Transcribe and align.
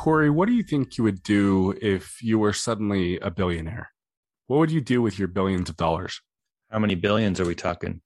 Corey, 0.00 0.30
what 0.30 0.48
do 0.48 0.54
you 0.54 0.62
think 0.62 0.96
you 0.96 1.04
would 1.04 1.22
do 1.22 1.76
if 1.82 2.22
you 2.22 2.38
were 2.38 2.54
suddenly 2.54 3.18
a 3.18 3.30
billionaire? 3.30 3.90
What 4.46 4.56
would 4.56 4.70
you 4.70 4.80
do 4.80 5.02
with 5.02 5.18
your 5.18 5.28
billions 5.28 5.68
of 5.68 5.76
dollars? 5.76 6.22
How 6.70 6.78
many 6.78 6.94
billions 6.94 7.38
are 7.38 7.44
we 7.44 7.54
talking? 7.54 8.00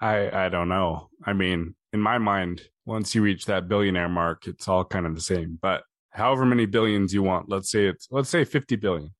I 0.00 0.46
I 0.46 0.48
don't 0.48 0.68
know. 0.68 1.08
I 1.24 1.32
mean, 1.32 1.76
in 1.92 2.00
my 2.00 2.18
mind, 2.18 2.62
once 2.84 3.14
you 3.14 3.22
reach 3.22 3.44
that 3.44 3.68
billionaire 3.68 4.08
mark, 4.08 4.48
it's 4.48 4.66
all 4.66 4.84
kind 4.84 5.06
of 5.06 5.14
the 5.14 5.20
same. 5.20 5.56
But 5.62 5.84
however 6.10 6.44
many 6.44 6.66
billions 6.66 7.14
you 7.14 7.22
want, 7.22 7.48
let's 7.48 7.70
say 7.70 7.86
it's 7.86 8.08
let's 8.10 8.28
say 8.28 8.42
50 8.44 8.74
billion. 8.74 9.10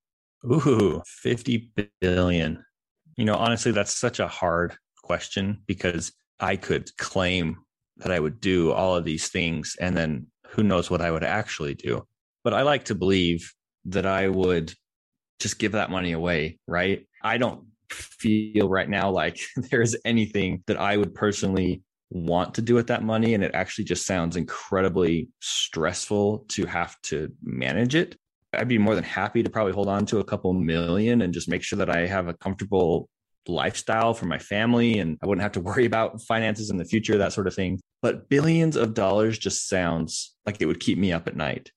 Ooh, 0.44 1.02
50 1.06 1.70
billion. 2.00 2.64
You 3.18 3.24
know, 3.24 3.36
honestly, 3.36 3.70
that's 3.70 3.96
such 3.96 4.18
a 4.18 4.26
hard 4.26 4.74
question 5.04 5.62
because 5.64 6.12
I 6.40 6.56
could 6.56 6.90
claim 6.96 7.58
that 7.98 8.10
I 8.10 8.18
would 8.18 8.40
do 8.40 8.72
all 8.72 8.96
of 8.96 9.04
these 9.04 9.28
things 9.28 9.76
and 9.80 9.96
then 9.96 10.26
who 10.50 10.62
knows 10.62 10.90
what 10.90 11.00
I 11.00 11.10
would 11.10 11.24
actually 11.24 11.74
do. 11.74 12.06
But 12.44 12.54
I 12.54 12.62
like 12.62 12.86
to 12.86 12.94
believe 12.94 13.52
that 13.86 14.06
I 14.06 14.28
would 14.28 14.72
just 15.38 15.58
give 15.58 15.72
that 15.72 15.90
money 15.90 16.12
away, 16.12 16.58
right? 16.66 17.06
I 17.22 17.38
don't 17.38 17.64
feel 17.90 18.68
right 18.68 18.88
now 18.88 19.10
like 19.10 19.40
there's 19.70 19.96
anything 20.04 20.62
that 20.66 20.78
I 20.78 20.96
would 20.96 21.14
personally 21.14 21.82
want 22.10 22.54
to 22.54 22.62
do 22.62 22.74
with 22.74 22.88
that 22.88 23.04
money. 23.04 23.34
And 23.34 23.44
it 23.44 23.54
actually 23.54 23.84
just 23.84 24.06
sounds 24.06 24.36
incredibly 24.36 25.28
stressful 25.40 26.44
to 26.48 26.66
have 26.66 27.00
to 27.02 27.32
manage 27.42 27.94
it. 27.94 28.16
I'd 28.52 28.68
be 28.68 28.78
more 28.78 28.96
than 28.96 29.04
happy 29.04 29.44
to 29.44 29.50
probably 29.50 29.72
hold 29.72 29.88
on 29.88 30.06
to 30.06 30.18
a 30.18 30.24
couple 30.24 30.52
million 30.52 31.22
and 31.22 31.32
just 31.32 31.48
make 31.48 31.62
sure 31.62 31.78
that 31.78 31.90
I 31.90 32.06
have 32.06 32.26
a 32.26 32.34
comfortable 32.34 33.08
lifestyle 33.46 34.12
for 34.12 34.26
my 34.26 34.38
family 34.38 34.98
and 34.98 35.18
I 35.22 35.26
wouldn't 35.26 35.42
have 35.42 35.52
to 35.52 35.60
worry 35.60 35.84
about 35.86 36.20
finances 36.22 36.70
in 36.70 36.76
the 36.76 36.84
future, 36.84 37.16
that 37.18 37.32
sort 37.32 37.46
of 37.46 37.54
thing. 37.54 37.80
But 38.02 38.28
billions 38.28 38.76
of 38.76 38.94
dollars 38.94 39.38
just 39.38 39.68
sounds 39.68 40.34
like 40.46 40.56
it 40.60 40.66
would 40.66 40.80
keep 40.80 40.98
me 40.98 41.12
up 41.12 41.26
at 41.26 41.36
night. 41.36 41.70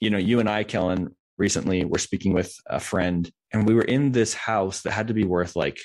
You 0.00 0.10
know, 0.10 0.18
you 0.18 0.40
and 0.40 0.48
I, 0.48 0.64
Kellen, 0.64 1.14
recently 1.38 1.84
were 1.84 1.98
speaking 1.98 2.32
with 2.32 2.54
a 2.66 2.80
friend 2.80 3.30
and 3.52 3.66
we 3.66 3.74
were 3.74 3.82
in 3.82 4.12
this 4.12 4.34
house 4.34 4.82
that 4.82 4.92
had 4.92 5.08
to 5.08 5.14
be 5.14 5.24
worth 5.24 5.54
like 5.56 5.78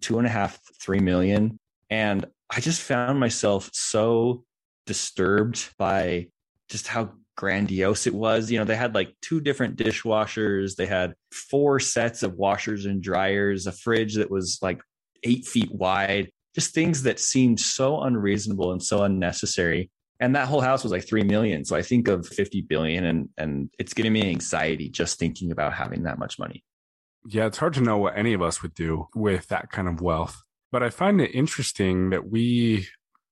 two 0.00 0.18
and 0.18 0.26
a 0.26 0.30
half, 0.30 0.58
three 0.80 1.00
million. 1.00 1.58
And 1.90 2.26
I 2.50 2.60
just 2.60 2.82
found 2.82 3.18
myself 3.18 3.70
so 3.72 4.44
disturbed 4.86 5.70
by 5.78 6.28
just 6.68 6.86
how 6.86 7.12
grandiose 7.36 8.06
it 8.06 8.14
was. 8.14 8.50
You 8.50 8.58
know, 8.58 8.64
they 8.64 8.76
had 8.76 8.94
like 8.94 9.14
two 9.22 9.40
different 9.40 9.76
dishwashers, 9.76 10.76
they 10.76 10.86
had 10.86 11.14
four 11.32 11.80
sets 11.80 12.22
of 12.22 12.34
washers 12.34 12.86
and 12.86 13.02
dryers, 13.02 13.66
a 13.66 13.72
fridge 13.72 14.14
that 14.16 14.30
was 14.30 14.58
like 14.62 14.80
eight 15.22 15.44
feet 15.46 15.72
wide, 15.72 16.30
just 16.56 16.72
things 16.72 17.02
that 17.02 17.20
seemed 17.20 17.60
so 17.60 18.00
unreasonable 18.00 18.72
and 18.72 18.82
so 18.82 19.02
unnecessary. 19.02 19.90
And 20.18 20.34
that 20.34 20.48
whole 20.48 20.62
house 20.62 20.82
was 20.82 20.90
like 20.90 21.06
three 21.06 21.22
million. 21.22 21.66
So 21.66 21.76
I 21.76 21.82
think 21.82 22.08
of 22.08 22.26
50 22.26 22.62
billion 22.62 23.04
and 23.04 23.28
and 23.36 23.70
it's 23.78 23.92
giving 23.92 24.14
me 24.14 24.30
anxiety 24.30 24.88
just 24.88 25.18
thinking 25.18 25.52
about 25.52 25.74
having 25.74 26.04
that 26.04 26.18
much 26.18 26.38
money. 26.38 26.64
Yeah, 27.26 27.44
it's 27.44 27.58
hard 27.58 27.74
to 27.74 27.82
know 27.82 27.98
what 27.98 28.16
any 28.16 28.32
of 28.32 28.40
us 28.40 28.62
would 28.62 28.72
do 28.72 29.08
with 29.14 29.48
that 29.48 29.70
kind 29.70 29.86
of 29.86 30.00
wealth. 30.00 30.42
But 30.72 30.82
I 30.82 30.88
find 30.88 31.20
it 31.20 31.34
interesting 31.34 32.08
that 32.10 32.30
we 32.30 32.86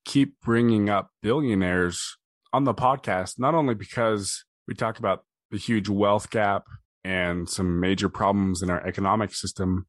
keep 0.05 0.39
bringing 0.43 0.91
up 0.91 1.11
billionaires 1.23 2.19
on 2.53 2.65
the 2.65 2.75
podcast, 2.75 3.39
not 3.39 3.55
only 3.55 3.75
because 3.75 4.45
we 4.69 4.75
talk 4.75 4.99
about 4.99 5.25
the 5.51 5.57
huge 5.57 5.89
wealth 5.89 6.29
gap 6.29 6.65
and 7.05 7.49
some 7.49 7.81
major 7.81 8.11
problems 8.11 8.63
in 8.63 8.69
our 8.69 8.87
economic 8.87 9.35
system, 9.35 9.87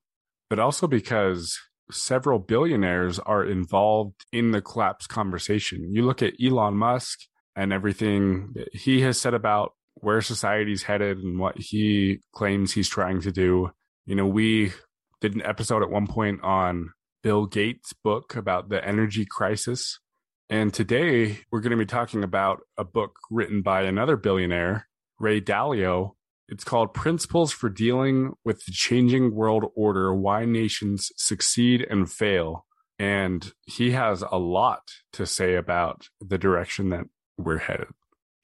but 0.50 0.60
also 0.60 0.88
because 0.88 1.60
several 1.92 2.40
billionaires 2.40 3.20
are 3.20 3.46
involved 3.46 4.26
in 4.32 4.52
the 4.52 4.62
collapse 4.62 5.08
conversation. 5.08 5.94
You 5.94 6.04
look 6.04 6.22
at 6.22 6.34
Elon 6.44 6.76
Musk 6.76 7.20
and 7.56 7.72
everything 7.72 8.54
he 8.74 9.02
has 9.02 9.20
said 9.20 9.34
about 9.34 9.74
where 9.96 10.22
society's 10.22 10.84
headed 10.84 11.20
and 11.20 11.40
what 11.40 11.58
he 11.58 12.20
claims 12.34 12.74
he's 12.74 12.90
trying 12.90 13.22
to 13.22 13.32
do. 13.32 13.72
You 14.06 14.16
know, 14.16 14.28
we 14.28 14.74
did 15.22 15.36
an 15.36 15.42
episode 15.44 15.82
at 15.82 15.90
one 15.90 16.08
point 16.08 16.44
on 16.44 16.90
Bill 17.24 17.46
Gates' 17.46 17.94
book 17.94 18.36
about 18.36 18.70
the 18.70 18.86
energy 18.86 19.26
crisis. 19.26 20.00
And 20.50 20.74
today 20.74 21.40
we're 21.52 21.62
going 21.62 21.72
to 21.72 21.78
be 21.78 21.86
talking 21.86 22.24
about 22.24 22.62
a 22.78 22.84
book 22.84 23.18
written 23.32 23.62
by 23.62 23.84
another 23.84 24.18
billionaire, 24.18 24.88
Ray 25.20 25.42
Dalio. 25.42 26.12
It's 26.48 26.64
called 26.64 26.94
Principles 26.94 27.52
for 27.52 27.70
Dealing 27.70 28.34
with 28.44 28.66
the 28.66 28.72
Changing 28.72 29.34
World 29.34 29.72
Order 29.76 30.14
Why 30.14 30.46
Nations 30.46 31.12
Succeed 31.18 31.86
and 31.90 32.12
Fail. 32.12 32.66
And 33.00 33.52
he 33.66 33.92
has 33.92 34.24
a 34.32 34.38
lot 34.38 34.84
to 35.14 35.26
say 35.26 35.56
about 35.56 36.08
the 36.22 36.38
direction 36.38 36.90
that 36.90 37.06
we're 37.38 37.58
headed. 37.58 37.88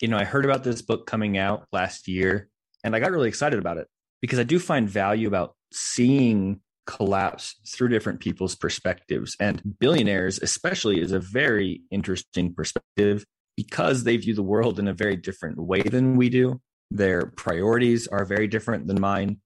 You 0.02 0.08
know, 0.08 0.18
I 0.18 0.24
heard 0.24 0.46
about 0.46 0.64
this 0.64 0.82
book 0.82 1.06
coming 1.06 1.38
out 1.38 1.68
last 1.72 2.08
year 2.08 2.50
and 2.84 2.96
I 2.96 3.00
got 3.00 3.12
really 3.12 3.30
excited 3.30 3.60
about 3.60 3.78
it 3.78 3.88
because 4.20 4.40
I 4.40 4.44
do 4.44 4.60
find 4.60 4.90
value 4.90 5.28
about 5.28 5.56
seeing 5.72 6.62
collapse 6.88 7.56
through 7.68 7.90
different 7.90 8.20
people's 8.20 8.56
perspectives. 8.56 9.38
And 9.40 9.78
billionaires, 9.80 10.40
especially, 10.42 11.00
is 11.00 11.12
a 11.12 11.20
very 11.20 11.82
interesting 11.92 12.54
perspective 12.54 13.26
because 13.56 14.04
they 14.04 14.18
view 14.18 14.34
the 14.34 14.44
world 14.44 14.80
in 14.80 14.88
a 14.88 14.94
very 14.94 15.16
different 15.16 15.58
way 15.60 15.82
than 15.82 16.16
we 16.16 16.30
do. 16.30 16.60
Their 16.92 17.28
priorities 17.28 18.08
are 18.08 18.26
very 18.26 18.48
different 18.48 18.86
than 18.86 19.00
mine. 19.00 19.38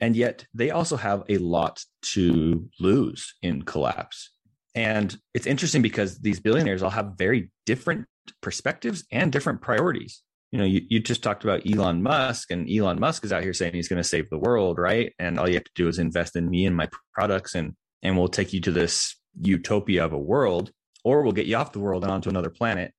And 0.00 0.14
yet 0.14 0.46
they 0.54 0.70
also 0.70 0.96
have 0.96 1.24
a 1.28 1.38
lot 1.38 1.84
to 2.14 2.68
lose 2.78 3.34
in 3.42 3.62
collapse. 3.62 4.30
And 4.74 5.16
it's 5.34 5.46
interesting 5.46 5.82
because 5.82 6.18
these 6.18 6.40
billionaires 6.40 6.82
all 6.82 6.90
have 6.90 7.14
very 7.18 7.50
different 7.66 8.06
perspectives 8.40 9.04
and 9.10 9.32
different 9.32 9.60
priorities. 9.60 10.22
You 10.52 10.58
know, 10.58 10.64
you, 10.64 10.82
you 10.88 11.00
just 11.00 11.22
talked 11.22 11.44
about 11.44 11.62
Elon 11.68 12.02
Musk, 12.02 12.50
and 12.50 12.68
Elon 12.70 12.98
Musk 12.98 13.24
is 13.24 13.32
out 13.32 13.42
here 13.42 13.52
saying 13.52 13.74
he's 13.74 13.88
going 13.88 14.02
to 14.02 14.08
save 14.08 14.28
the 14.30 14.38
world, 14.38 14.78
right? 14.78 15.12
And 15.18 15.38
all 15.38 15.48
you 15.48 15.54
have 15.54 15.64
to 15.64 15.70
do 15.74 15.88
is 15.88 15.98
invest 15.98 16.34
in 16.34 16.50
me 16.50 16.66
and 16.66 16.76
my 16.76 16.88
products, 17.14 17.54
and 17.54 17.74
and 18.02 18.16
we'll 18.16 18.28
take 18.28 18.52
you 18.52 18.60
to 18.62 18.72
this 18.72 19.16
utopia 19.40 20.04
of 20.04 20.12
a 20.12 20.18
world, 20.18 20.72
or 21.04 21.22
we'll 21.22 21.32
get 21.32 21.46
you 21.46 21.56
off 21.56 21.72
the 21.72 21.80
world 21.80 22.02
and 22.02 22.12
onto 22.12 22.30
another 22.30 22.50
planet. 22.50 22.92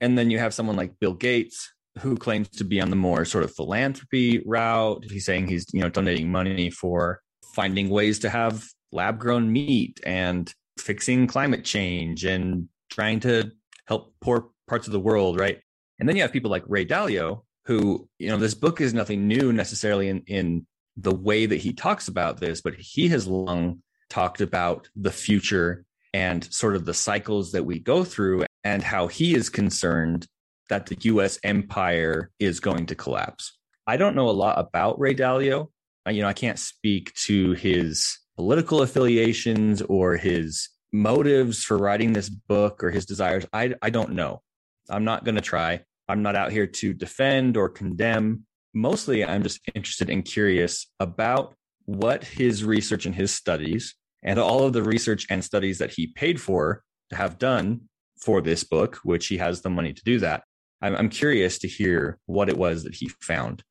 And 0.00 0.16
then 0.16 0.30
you 0.30 0.38
have 0.38 0.54
someone 0.54 0.76
like 0.76 0.98
Bill 0.98 1.14
Gates, 1.14 1.72
who 2.00 2.16
claims 2.16 2.48
to 2.48 2.64
be 2.64 2.80
on 2.80 2.90
the 2.90 2.96
more 2.96 3.24
sort 3.24 3.44
of 3.44 3.54
philanthropy 3.54 4.42
route. 4.46 5.04
He's 5.08 5.24
saying 5.24 5.48
he's 5.48 5.66
you 5.72 5.80
know 5.80 5.88
donating 5.88 6.30
money 6.30 6.70
for 6.70 7.20
finding 7.54 7.88
ways 7.88 8.18
to 8.20 8.30
have 8.30 8.64
lab 8.92 9.18
grown 9.18 9.52
meat 9.52 10.00
and 10.04 10.52
fixing 10.78 11.26
climate 11.26 11.64
change 11.64 12.24
and 12.24 12.68
trying 12.90 13.20
to 13.20 13.50
help 13.86 14.14
poor 14.20 14.50
parts 14.66 14.86
of 14.86 14.92
the 14.92 15.00
world, 15.00 15.38
right? 15.38 15.60
And 15.98 16.08
then 16.08 16.16
you 16.16 16.22
have 16.22 16.32
people 16.32 16.50
like 16.50 16.64
Ray 16.66 16.86
Dalio, 16.86 17.42
who, 17.64 18.08
you 18.18 18.28
know, 18.28 18.36
this 18.36 18.54
book 18.54 18.80
is 18.80 18.94
nothing 18.94 19.26
new 19.26 19.52
necessarily 19.52 20.08
in, 20.08 20.22
in 20.26 20.66
the 20.96 21.14
way 21.14 21.46
that 21.46 21.56
he 21.56 21.72
talks 21.72 22.08
about 22.08 22.38
this, 22.38 22.60
but 22.60 22.74
he 22.74 23.08
has 23.08 23.26
long 23.26 23.82
talked 24.08 24.40
about 24.40 24.88
the 24.96 25.10
future 25.10 25.84
and 26.14 26.52
sort 26.52 26.76
of 26.76 26.84
the 26.84 26.94
cycles 26.94 27.52
that 27.52 27.64
we 27.64 27.78
go 27.78 28.04
through 28.04 28.44
and 28.64 28.82
how 28.82 29.06
he 29.06 29.34
is 29.34 29.50
concerned 29.50 30.26
that 30.68 30.86
the 30.86 30.96
US 31.02 31.38
empire 31.42 32.30
is 32.38 32.60
going 32.60 32.86
to 32.86 32.94
collapse. 32.94 33.58
I 33.86 33.96
don't 33.96 34.14
know 34.14 34.28
a 34.28 34.30
lot 34.30 34.58
about 34.58 34.98
Ray 35.00 35.14
Dalio. 35.14 35.68
You 36.08 36.22
know, 36.22 36.28
I 36.28 36.32
can't 36.32 36.58
speak 36.58 37.14
to 37.26 37.52
his 37.52 38.18
political 38.36 38.82
affiliations 38.82 39.82
or 39.82 40.16
his 40.16 40.68
motives 40.92 41.64
for 41.64 41.76
writing 41.76 42.12
this 42.12 42.28
book 42.28 42.82
or 42.82 42.90
his 42.90 43.06
desires. 43.06 43.44
I, 43.52 43.74
I 43.82 43.90
don't 43.90 44.12
know. 44.12 44.42
I'm 44.88 45.04
not 45.04 45.24
going 45.24 45.34
to 45.34 45.40
try. 45.40 45.82
I'm 46.08 46.22
not 46.22 46.36
out 46.36 46.52
here 46.52 46.66
to 46.66 46.94
defend 46.94 47.56
or 47.56 47.68
condemn. 47.68 48.46
Mostly, 48.74 49.24
I'm 49.24 49.42
just 49.42 49.60
interested 49.74 50.08
and 50.08 50.24
curious 50.24 50.86
about 51.00 51.54
what 51.84 52.24
his 52.24 52.64
research 52.64 53.06
and 53.06 53.14
his 53.14 53.34
studies 53.34 53.94
and 54.22 54.38
all 54.38 54.64
of 54.64 54.72
the 54.72 54.82
research 54.82 55.26
and 55.30 55.44
studies 55.44 55.78
that 55.78 55.92
he 55.92 56.06
paid 56.06 56.40
for 56.40 56.82
to 57.10 57.16
have 57.16 57.38
done 57.38 57.88
for 58.20 58.40
this 58.40 58.64
book, 58.64 58.96
which 59.04 59.26
he 59.28 59.38
has 59.38 59.62
the 59.62 59.70
money 59.70 59.92
to 59.92 60.02
do 60.04 60.18
that. 60.18 60.44
I'm, 60.80 60.94
I'm 60.94 61.08
curious 61.08 61.58
to 61.60 61.68
hear 61.68 62.18
what 62.26 62.48
it 62.48 62.56
was 62.56 62.84
that 62.84 62.94
he 62.94 63.08
found. 63.20 63.62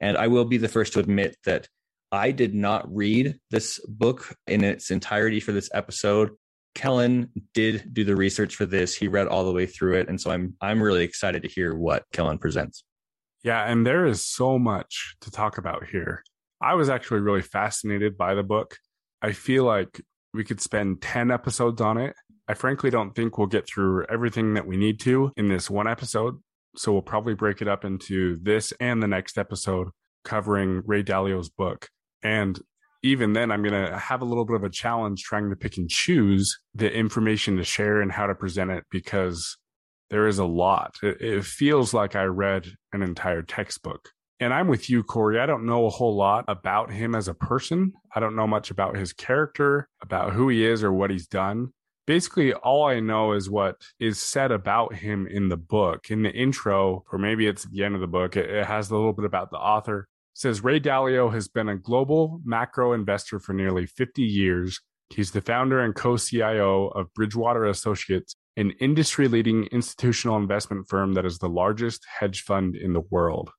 And 0.00 0.16
I 0.16 0.28
will 0.28 0.44
be 0.44 0.58
the 0.58 0.68
first 0.68 0.92
to 0.92 1.00
admit 1.00 1.36
that 1.44 1.68
I 2.12 2.30
did 2.30 2.54
not 2.54 2.92
read 2.94 3.38
this 3.50 3.80
book 3.86 4.34
in 4.46 4.64
its 4.64 4.90
entirety 4.90 5.40
for 5.40 5.52
this 5.52 5.68
episode. 5.74 6.30
Kellen 6.74 7.30
did 7.54 7.92
do 7.92 8.04
the 8.04 8.16
research 8.16 8.54
for 8.54 8.64
this. 8.64 8.94
He 8.94 9.08
read 9.08 9.26
all 9.26 9.44
the 9.44 9.52
way 9.52 9.66
through 9.66 9.98
it, 9.98 10.08
and 10.08 10.20
so 10.20 10.30
I'm 10.30 10.54
I'm 10.60 10.80
really 10.80 11.02
excited 11.02 11.42
to 11.42 11.48
hear 11.48 11.74
what 11.74 12.04
Kellen 12.12 12.38
presents. 12.38 12.84
Yeah, 13.42 13.64
and 13.64 13.86
there 13.86 14.06
is 14.06 14.24
so 14.24 14.58
much 14.58 15.16
to 15.22 15.30
talk 15.30 15.58
about 15.58 15.86
here. 15.86 16.22
I 16.60 16.74
was 16.74 16.88
actually 16.88 17.20
really 17.20 17.42
fascinated 17.42 18.16
by 18.16 18.34
the 18.34 18.42
book. 18.42 18.76
I 19.22 19.32
feel 19.32 19.64
like 19.64 20.00
we 20.34 20.44
could 20.44 20.60
spend 20.60 21.02
10 21.02 21.30
episodes 21.30 21.80
on 21.80 21.98
it. 21.98 22.14
I 22.48 22.54
frankly 22.54 22.88
don't 22.88 23.14
think 23.14 23.36
we'll 23.36 23.46
get 23.46 23.68
through 23.68 24.06
everything 24.06 24.54
that 24.54 24.66
we 24.66 24.78
need 24.78 24.98
to 25.00 25.32
in 25.36 25.48
this 25.48 25.68
one 25.68 25.86
episode. 25.86 26.40
So 26.76 26.92
we'll 26.92 27.02
probably 27.02 27.34
break 27.34 27.60
it 27.60 27.68
up 27.68 27.84
into 27.84 28.38
this 28.42 28.72
and 28.80 29.02
the 29.02 29.08
next 29.08 29.36
episode 29.36 29.88
covering 30.24 30.82
Ray 30.86 31.02
Dalio's 31.02 31.50
book. 31.50 31.88
And 32.22 32.58
even 33.02 33.34
then, 33.34 33.50
I'm 33.50 33.62
going 33.62 33.86
to 33.86 33.98
have 33.98 34.22
a 34.22 34.24
little 34.24 34.44
bit 34.44 34.56
of 34.56 34.64
a 34.64 34.70
challenge 34.70 35.22
trying 35.22 35.50
to 35.50 35.56
pick 35.56 35.76
and 35.76 35.88
choose 35.88 36.58
the 36.74 36.90
information 36.90 37.56
to 37.56 37.64
share 37.64 38.00
and 38.00 38.10
how 38.10 38.26
to 38.26 38.34
present 38.34 38.70
it 38.70 38.84
because 38.90 39.56
there 40.10 40.26
is 40.26 40.38
a 40.38 40.44
lot. 40.44 40.96
It, 41.02 41.44
feels 41.44 41.92
like 41.92 42.16
I 42.16 42.24
read 42.24 42.66
an 42.92 43.02
entire 43.02 43.42
textbook. 43.42 44.08
And 44.40 44.54
I'm 44.54 44.68
with 44.68 44.88
you, 44.88 45.02
Corey. 45.02 45.38
I 45.38 45.46
don't 45.46 45.66
know 45.66 45.86
a 45.86 45.90
whole 45.90 46.16
lot 46.16 46.44
about 46.48 46.90
him 46.90 47.14
as 47.14 47.28
a 47.28 47.34
person. 47.34 47.92
I 48.14 48.20
don't 48.20 48.36
know 48.36 48.46
much 48.46 48.70
about 48.70 48.96
his 48.96 49.12
character, 49.12 49.88
about 50.00 50.32
who 50.32 50.48
he 50.48 50.64
is 50.64 50.82
or 50.82 50.92
what 50.92 51.10
he's 51.10 51.26
done. 51.26 51.72
Basically, 52.08 52.52
all 52.52 52.86
I 52.86 52.98
know 52.98 53.34
is 53.34 53.48
what 53.48 53.76
is 54.00 54.20
said 54.20 54.50
about 54.50 54.94
him 54.94 55.28
in 55.28 55.48
the 55.48 55.56
book. 55.56 56.10
In 56.10 56.22
the 56.24 56.32
intro, 56.32 57.04
or 57.12 57.18
maybe 57.20 57.46
it's 57.46 57.66
at 57.66 57.70
the 57.70 57.84
end 57.84 57.94
of 57.94 58.00
the 58.00 58.08
book, 58.08 58.36
it, 58.36 58.50
it 58.50 58.66
has 58.66 58.90
a 58.90 58.96
little 58.96 59.12
bit 59.12 59.24
about 59.24 59.52
the 59.52 59.58
author 59.58 60.08
says 60.38 60.62
Ray 60.62 60.78
Dalio 60.78 61.32
has 61.32 61.48
been 61.48 61.68
a 61.68 61.76
global 61.76 62.40
macro 62.44 62.92
investor 62.92 63.40
for 63.40 63.52
nearly 63.52 63.86
50 63.86 64.22
years. 64.22 64.80
He's 65.10 65.32
the 65.32 65.40
founder 65.40 65.80
and 65.80 65.96
co 65.96 66.16
CIO 66.16 66.86
of 66.88 67.12
Bridgewater 67.12 67.64
Associates, 67.64 68.36
an 68.56 68.70
industry 68.78 69.26
leading 69.26 69.64
institutional 69.64 70.36
investment 70.36 70.88
firm 70.88 71.14
that 71.14 71.26
is 71.26 71.38
the 71.38 71.48
largest 71.48 72.06
hedge 72.20 72.42
fund 72.42 72.76
in 72.76 72.92
the 72.92 73.02
world. 73.10 73.50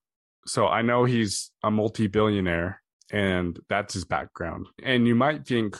So 0.45 0.67
I 0.67 0.81
know 0.81 1.03
he's 1.03 1.51
a 1.63 1.69
multi 1.69 2.07
billionaire 2.07 2.81
and 3.11 3.59
that's 3.67 3.93
his 3.93 4.05
background. 4.05 4.67
And 4.81 5.05
you 5.05 5.15
might 5.15 5.45
think, 5.45 5.75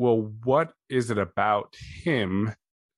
well, 0.00 0.32
what 0.44 0.72
is 0.88 1.10
it 1.10 1.18
about 1.18 1.76
him 2.04 2.54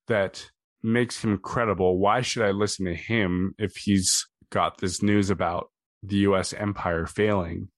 that 0.09 0.51
makes 0.83 1.23
him 1.23 1.39
credible? 1.39 1.99
Why 1.99 2.21
should 2.21 2.45
I 2.45 2.51
listen 2.51 2.87
to 2.87 2.95
him 2.95 3.55
if 3.59 3.77
he's 3.77 4.27
got 4.51 4.79
this 4.79 5.03
news 5.03 5.31
about 5.31 5.71
the 6.03 6.17
US 6.19 6.53
empire 6.53 7.07
failing. 7.07 7.69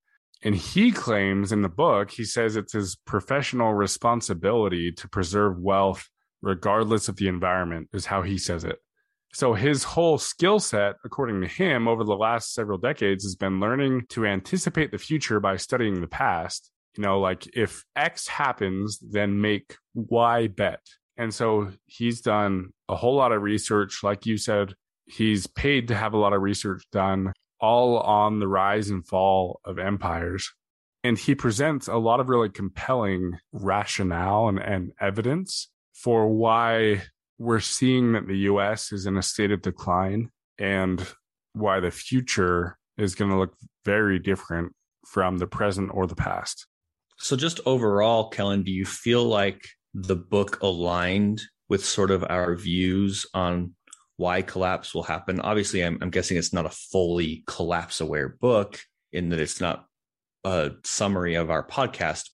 And 0.43 0.55
he 0.55 0.93
claims 0.93 1.53
in 1.53 1.63
the 1.63 1.69
book, 1.69 2.11
he 2.11 2.25
says 2.25 2.57
it's 2.57 2.75
his 2.75 2.97
professional 3.07 3.73
responsibility 3.73 4.93
to 4.93 5.09
preserve 5.09 5.59
wealth 5.59 6.09
regardless 6.43 7.09
of 7.09 7.17
the 7.17 7.29
environment, 7.29 7.89
is 7.95 8.05
how 8.05 8.21
he 8.21 8.37
says 8.37 8.65
it. 8.65 8.77
So 9.33 9.55
his 9.55 9.83
whole 9.83 10.19
skill 10.19 10.61
set, 10.61 10.97
according 11.05 11.41
to 11.41 11.49
him, 11.49 11.89
over 11.89 12.05
the 12.05 12.15
last 12.15 12.53
several 12.53 12.77
decades 12.77 13.25
has 13.25 13.35
been 13.35 13.61
learning 13.61 14.07
to 14.11 14.27
anticipate 14.27 14.91
the 14.91 14.99
future 14.99 15.41
by 15.41 15.57
studying 15.57 16.01
the 16.01 16.07
past. 16.07 16.71
You 16.97 17.03
know, 17.03 17.21
like 17.21 17.47
if 17.57 17.85
X 17.97 18.29
happens, 18.29 18.99
then 18.99 19.41
make 19.41 19.77
Y 19.95 20.49
bet. 20.49 20.81
And 21.17 21.33
so 21.33 21.71
he's 21.87 22.21
done 22.21 22.71
a 22.89 22.97
whole 22.97 23.15
lot 23.15 23.33
of 23.33 23.43
research. 23.43 24.03
Like 24.03 24.27
you 24.27 24.37
said, 24.37 24.75
he's 25.07 25.47
paid 25.47 25.89
to 25.89 25.95
have 25.95 26.13
a 26.13 26.19
lot 26.19 26.33
of 26.33 26.43
research 26.43 26.85
done 26.93 27.33
all 27.61 27.99
on 27.99 28.41
the 28.41 28.49
rise 28.49 28.91
and 28.91 29.07
fall 29.07 29.61
of 29.65 29.79
empires. 29.79 30.53
And 31.03 31.19
he 31.19 31.35
presents 31.35 31.87
a 31.87 31.97
lot 31.97 32.21
of 32.21 32.29
really 32.29 32.49
compelling 32.49 33.39
rationale 33.53 34.49
and, 34.49 34.59
and 34.59 34.93
evidence 35.01 35.71
for 35.93 36.29
why 36.29 37.03
we're 37.39 37.61
seeing 37.61 38.13
that 38.13 38.27
the 38.27 38.39
US 38.39 38.93
is 38.93 39.07
in 39.07 39.17
a 39.17 39.23
state 39.23 39.51
of 39.51 39.63
decline 39.63 40.31
and 40.59 41.07
why 41.53 41.81
the 41.81 41.91
future 41.91 42.79
is 42.97 43.15
going 43.15 43.31
to 43.31 43.39
look 43.39 43.55
very 43.85 44.19
different 44.19 44.73
from 45.07 45.39
the 45.39 45.47
present 45.47 45.91
or 45.93 46.07
the 46.07 46.15
past. 46.15 46.67
So, 47.17 47.37
just 47.37 47.61
overall, 47.65 48.29
Kellen, 48.29 48.63
do 48.63 48.73
you 48.73 48.85
feel 48.85 49.25
like 49.25 49.65
the 49.95 50.17
book 50.17 50.61
aligned 50.63 51.43
with 51.69 51.85
sort 51.85 52.11
of 52.11 52.25
our 52.29 52.55
views 52.57 53.27
on 53.33 53.75
why 54.17 54.43
collapse 54.43 54.95
will 54.95 55.03
happen. 55.03 55.41
Obviously, 55.41 55.85
I'm, 55.85 55.99
I'm 56.01 56.11
guessing 56.11 56.37
it's 56.37 56.53
not 56.53 56.67
a 56.67 56.71
fully 56.71 57.43
collapse 57.47 58.01
aware 58.01 58.29
book 58.29 58.81
in 59.13 59.31
that 59.31 59.41
it's 59.41 59.61
not 59.61 59.87
a 60.45 60.73
summary 60.85 61.35
of 61.35 61.51
our 61.51 61.67
podcast. 61.67 62.31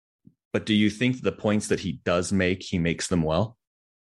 But 0.53 0.67
do 0.67 0.75
you 0.75 0.91
think 0.91 1.21
the 1.21 1.33
points 1.33 1.69
that 1.69 1.81
he 1.81 2.01
does 2.05 2.33
make, 2.33 2.63
he 2.63 2.79
makes 2.79 3.09
them 3.09 3.23
well? 3.23 3.57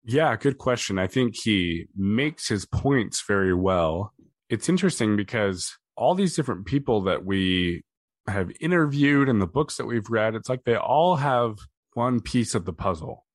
Yeah, 0.04 0.36
good 0.36 0.58
question. 0.58 1.00
I 1.00 1.08
think 1.08 1.36
he 1.36 1.86
makes 1.96 2.48
his 2.48 2.66
points 2.66 3.24
very 3.26 3.54
well. 3.54 4.14
It's 4.50 4.68
interesting 4.68 5.16
because 5.16 5.78
all 5.96 6.16
these 6.16 6.36
different 6.36 6.66
people 6.66 7.02
that 7.04 7.24
we 7.24 7.84
have 8.28 8.52
interviewed 8.60 9.30
and 9.30 9.42
the 9.42 9.48
books 9.48 9.78
that 9.78 9.86
we've 9.86 10.10
read, 10.10 10.36
it's 10.36 10.50
like 10.50 10.64
they 10.64 10.76
all 10.76 11.18
have 11.18 11.58
one 11.94 12.22
piece 12.22 12.56
of 12.56 12.66
the 12.66 12.74
puzzle. 12.74 13.26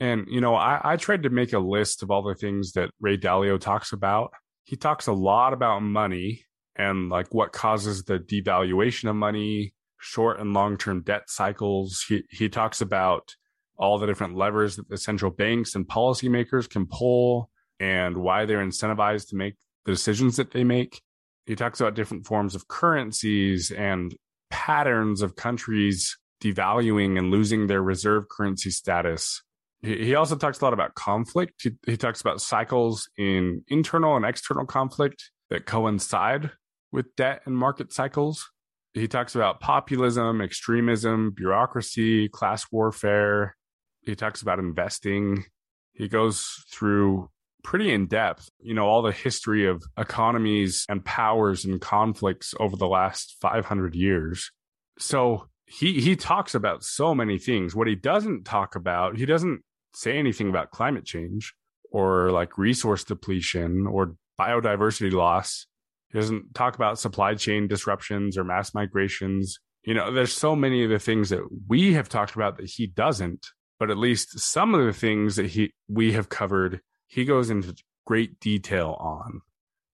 And, 0.00 0.26
you 0.28 0.40
know, 0.40 0.54
I, 0.54 0.80
I 0.82 0.96
tried 0.96 1.22
to 1.22 1.30
make 1.30 1.52
a 1.52 1.58
list 1.58 2.02
of 2.02 2.10
all 2.10 2.22
the 2.22 2.34
things 2.34 2.72
that 2.72 2.90
Ray 3.00 3.16
Dalio 3.16 3.58
talks 3.58 3.92
about. 3.92 4.32
He 4.64 4.76
talks 4.76 5.06
a 5.06 5.12
lot 5.12 5.52
about 5.52 5.80
money 5.80 6.44
and 6.76 7.08
like 7.08 7.32
what 7.32 7.52
causes 7.52 8.04
the 8.04 8.18
devaluation 8.18 9.08
of 9.08 9.16
money, 9.16 9.74
short 9.98 10.40
and 10.40 10.52
long 10.52 10.76
term 10.76 11.02
debt 11.02 11.30
cycles. 11.30 12.04
He, 12.08 12.24
he 12.30 12.48
talks 12.48 12.80
about 12.80 13.34
all 13.76 13.98
the 13.98 14.06
different 14.06 14.36
levers 14.36 14.76
that 14.76 14.88
the 14.88 14.96
central 14.96 15.30
banks 15.30 15.74
and 15.74 15.86
policymakers 15.86 16.68
can 16.68 16.86
pull 16.86 17.50
and 17.80 18.16
why 18.16 18.44
they're 18.44 18.64
incentivized 18.64 19.28
to 19.28 19.36
make 19.36 19.54
the 19.84 19.92
decisions 19.92 20.36
that 20.36 20.52
they 20.52 20.64
make. 20.64 21.02
He 21.46 21.54
talks 21.56 21.80
about 21.80 21.94
different 21.94 22.26
forms 22.26 22.54
of 22.54 22.68
currencies 22.68 23.70
and 23.70 24.14
patterns 24.54 25.20
of 25.20 25.34
countries 25.34 26.16
devaluing 26.40 27.18
and 27.18 27.32
losing 27.32 27.66
their 27.66 27.82
reserve 27.82 28.24
currency 28.28 28.70
status 28.70 29.42
he 29.84 30.14
also 30.14 30.36
talks 30.36 30.60
a 30.60 30.64
lot 30.64 30.72
about 30.72 30.94
conflict. 30.94 31.62
He, 31.62 31.72
he 31.86 31.96
talks 31.96 32.20
about 32.20 32.40
cycles 32.40 33.08
in 33.18 33.62
internal 33.68 34.16
and 34.16 34.24
external 34.24 34.64
conflict 34.64 35.30
that 35.50 35.66
coincide 35.66 36.50
with 36.90 37.14
debt 37.16 37.42
and 37.44 37.56
market 37.56 37.92
cycles. 37.92 38.50
He 38.94 39.08
talks 39.08 39.34
about 39.34 39.60
populism, 39.60 40.40
extremism, 40.40 41.32
bureaucracy, 41.32 42.28
class 42.28 42.64
warfare. 42.70 43.56
He 44.00 44.14
talks 44.14 44.40
about 44.40 44.58
investing. 44.58 45.44
He 45.92 46.08
goes 46.08 46.64
through 46.72 47.28
pretty 47.64 47.92
in 47.92 48.06
depth, 48.06 48.48
you 48.60 48.74
know, 48.74 48.86
all 48.86 49.02
the 49.02 49.10
history 49.10 49.66
of 49.66 49.82
economies 49.98 50.86
and 50.88 51.04
powers 51.04 51.64
and 51.64 51.80
conflicts 51.80 52.54
over 52.60 52.76
the 52.76 52.86
last 52.86 53.36
500 53.40 53.96
years. 53.96 54.52
So 54.98 55.48
he 55.66 56.00
he 56.00 56.14
talks 56.14 56.54
about 56.54 56.84
so 56.84 57.14
many 57.14 57.38
things. 57.38 57.74
What 57.74 57.88
he 57.88 57.96
doesn't 57.96 58.44
talk 58.44 58.76
about, 58.76 59.16
he 59.16 59.26
doesn't 59.26 59.62
say 59.94 60.18
anything 60.18 60.48
about 60.48 60.70
climate 60.70 61.04
change 61.04 61.54
or 61.90 62.30
like 62.30 62.58
resource 62.58 63.02
depletion 63.02 63.86
or 63.86 64.14
biodiversity 64.38 65.12
loss. 65.12 65.66
He 66.12 66.18
doesn't 66.18 66.54
talk 66.54 66.76
about 66.76 66.98
supply 66.98 67.34
chain 67.34 67.66
disruptions 67.66 68.36
or 68.36 68.44
mass 68.44 68.74
migrations. 68.74 69.58
You 69.84 69.94
know, 69.94 70.12
there's 70.12 70.32
so 70.32 70.54
many 70.54 70.84
of 70.84 70.90
the 70.90 70.98
things 70.98 71.30
that 71.30 71.42
we 71.68 71.94
have 71.94 72.08
talked 72.08 72.34
about 72.34 72.56
that 72.58 72.70
he 72.70 72.86
doesn't, 72.86 73.46
but 73.78 73.90
at 73.90 73.98
least 73.98 74.38
some 74.38 74.74
of 74.74 74.84
the 74.84 74.92
things 74.92 75.36
that 75.36 75.46
he 75.46 75.72
we 75.88 76.12
have 76.12 76.28
covered 76.28 76.80
he 77.06 77.24
goes 77.24 77.50
into 77.50 77.74
great 78.06 78.40
detail 78.40 78.96
on 79.00 79.40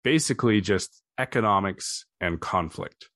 basically 0.05 0.61
just 0.61 1.03
economics 1.19 2.05
and 2.21 2.41
conflict. 2.41 3.09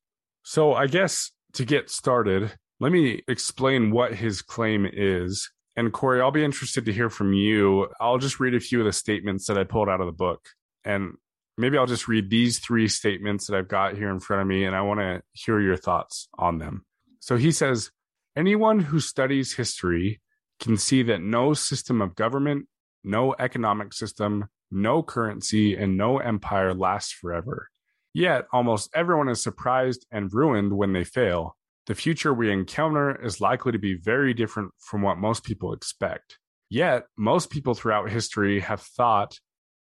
So, 0.43 0.75
I 0.75 0.87
guess 0.87 1.31
to 1.53 1.65
get 1.65 1.91
started, 1.91 2.53
let 2.81 2.93
me 2.93 3.23
explain 3.29 3.91
what 3.91 4.15
his 4.15 4.43
claim 4.43 4.89
is. 4.91 5.51
And 5.77 5.93
Corey, 5.93 6.21
I'll 6.21 6.31
be 6.31 6.45
interested 6.45 6.85
to 6.87 6.93
hear 6.93 7.11
from 7.11 7.33
you. 7.33 7.89
I'll 8.01 8.19
just 8.19 8.41
read 8.41 8.55
a 8.55 8.61
few 8.61 8.81
of 8.81 8.87
the 8.87 8.93
statements 8.93 9.47
that 9.47 9.59
I 9.59 9.65
pulled 9.65 9.89
out 9.89 10.01
of 10.01 10.07
the 10.07 10.13
book. 10.13 10.49
And 10.85 11.13
maybe 11.57 11.79
I'll 11.79 11.87
just 11.87 12.09
read 12.09 12.31
these 12.31 12.59
three 12.59 12.89
statements 12.89 13.47
that 13.47 13.57
I've 13.57 13.69
got 13.69 13.97
here 13.97 14.11
in 14.11 14.19
front 14.19 14.43
of 14.43 14.49
me, 14.49 14.65
and 14.65 14.75
I 14.75 14.81
want 14.81 15.01
to 15.01 15.23
hear 15.33 15.61
your 15.61 15.77
thoughts 15.77 16.29
on 16.39 16.59
them. 16.59 16.85
So 17.21 17.37
he 17.37 17.53
says, 17.53 17.91
Anyone 18.37 18.81
who 18.81 19.01
studies 19.01 19.55
history 19.55 20.21
can 20.61 20.77
see 20.77 21.03
that 21.03 21.21
no 21.21 21.53
system 21.53 22.01
of 22.01 22.15
government, 22.15 22.67
no 23.05 23.35
economic 23.39 23.93
system, 23.93 24.49
no 24.71 25.03
currency, 25.03 25.77
and 25.77 25.97
no 25.97 26.19
empire 26.19 26.75
lasts 26.75 27.13
forever. 27.13 27.69
Yet, 28.13 28.47
almost 28.53 28.91
everyone 28.95 29.29
is 29.29 29.43
surprised 29.43 30.07
and 30.11 30.33
ruined 30.33 30.77
when 30.77 30.93
they 30.93 31.05
fail. 31.05 31.57
The 31.87 31.95
future 31.95 32.35
we 32.35 32.53
encounter 32.53 33.25
is 33.25 33.41
likely 33.41 33.73
to 33.73 33.79
be 33.79 33.95
very 33.95 34.35
different 34.35 34.73
from 34.79 35.03
what 35.03 35.19
most 35.19 35.45
people 35.45 35.73
expect. 35.73 36.39
Yet, 36.69 37.07
most 37.17 37.51
people 37.51 37.75
throughout 37.75 38.11
history 38.11 38.61
have 38.61 38.81
thought, 38.81 39.39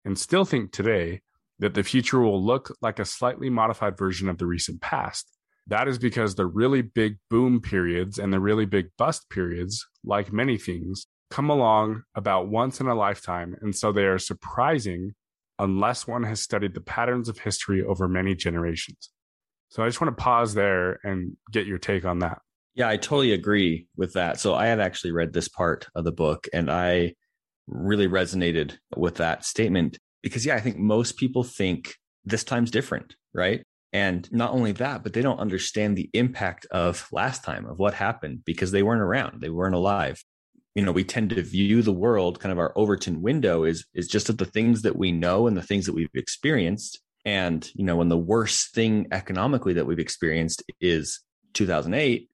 and 0.04 0.18
still 0.18 0.44
think 0.44 0.72
today, 0.72 1.22
that 1.58 1.74
the 1.74 1.82
future 1.82 2.20
will 2.20 2.44
look 2.44 2.76
like 2.82 2.98
a 2.98 3.04
slightly 3.04 3.50
modified 3.50 3.96
version 3.96 4.28
of 4.28 4.38
the 4.38 4.46
recent 4.46 4.80
past. 4.80 5.26
That 5.68 5.88
is 5.88 5.98
because 5.98 6.34
the 6.34 6.46
really 6.46 6.82
big 6.82 7.16
boom 7.28 7.60
periods 7.60 8.18
and 8.18 8.32
the 8.32 8.40
really 8.40 8.66
big 8.66 8.90
bust 8.98 9.28
periods, 9.30 9.84
like 10.04 10.32
many 10.32 10.58
things, 10.58 11.06
come 11.36 11.50
along 11.50 12.02
about 12.14 12.48
once 12.48 12.80
in 12.80 12.86
a 12.86 12.94
lifetime, 12.94 13.54
and 13.60 13.76
so 13.76 13.92
they 13.92 14.06
are 14.06 14.18
surprising 14.18 15.14
unless 15.58 16.06
one 16.06 16.22
has 16.22 16.40
studied 16.40 16.72
the 16.72 16.80
patterns 16.80 17.28
of 17.28 17.38
history 17.38 17.84
over 17.84 18.08
many 18.08 18.34
generations. 18.34 19.10
So 19.68 19.82
I 19.82 19.86
just 19.86 20.00
want 20.00 20.16
to 20.16 20.22
pause 20.22 20.54
there 20.54 20.98
and 21.04 21.36
get 21.52 21.66
your 21.66 21.76
take 21.76 22.06
on 22.06 22.20
that. 22.20 22.40
Yeah, 22.74 22.88
I 22.88 22.96
totally 22.96 23.32
agree 23.32 23.86
with 23.98 24.14
that. 24.14 24.40
So 24.40 24.54
I 24.54 24.66
had 24.66 24.80
actually 24.80 25.12
read 25.12 25.34
this 25.34 25.46
part 25.46 25.86
of 25.94 26.04
the 26.04 26.12
book 26.12 26.48
and 26.54 26.70
I 26.70 27.14
really 27.66 28.08
resonated 28.08 28.78
with 28.96 29.16
that 29.16 29.44
statement 29.44 29.98
because, 30.22 30.46
yeah, 30.46 30.54
I 30.54 30.60
think 30.60 30.78
most 30.78 31.18
people 31.18 31.44
think 31.44 31.96
this 32.24 32.44
time's 32.44 32.70
different, 32.70 33.14
right? 33.34 33.62
And 33.92 34.30
not 34.32 34.52
only 34.52 34.72
that, 34.72 35.02
but 35.02 35.12
they 35.12 35.22
don't 35.22 35.40
understand 35.40 35.96
the 35.96 36.08
impact 36.14 36.64
of 36.70 37.06
last 37.12 37.44
time, 37.44 37.66
of 37.66 37.78
what 37.78 37.92
happened 37.92 38.42
because 38.46 38.70
they 38.70 38.82
weren't 38.82 39.02
around, 39.02 39.42
they 39.42 39.50
weren't 39.50 39.74
alive 39.74 40.22
you 40.76 40.84
know 40.84 40.92
we 40.92 41.02
tend 41.02 41.30
to 41.30 41.42
view 41.42 41.82
the 41.82 41.92
world 41.92 42.38
kind 42.38 42.52
of 42.52 42.58
our 42.58 42.72
overton 42.76 43.22
window 43.22 43.64
is 43.64 43.84
is 43.94 44.06
just 44.06 44.28
of 44.28 44.38
the 44.38 44.44
things 44.44 44.82
that 44.82 44.96
we 44.96 45.10
know 45.10 45.46
and 45.48 45.56
the 45.56 45.62
things 45.62 45.86
that 45.86 45.94
we've 45.94 46.08
experienced. 46.14 47.00
And 47.24 47.68
you 47.74 47.84
know 47.84 47.96
when 47.96 48.08
the 48.08 48.16
worst 48.16 48.72
thing 48.74 49.08
economically 49.10 49.72
that 49.74 49.86
we've 49.86 49.98
experienced 49.98 50.62
is 50.80 51.20
2008 51.54 52.28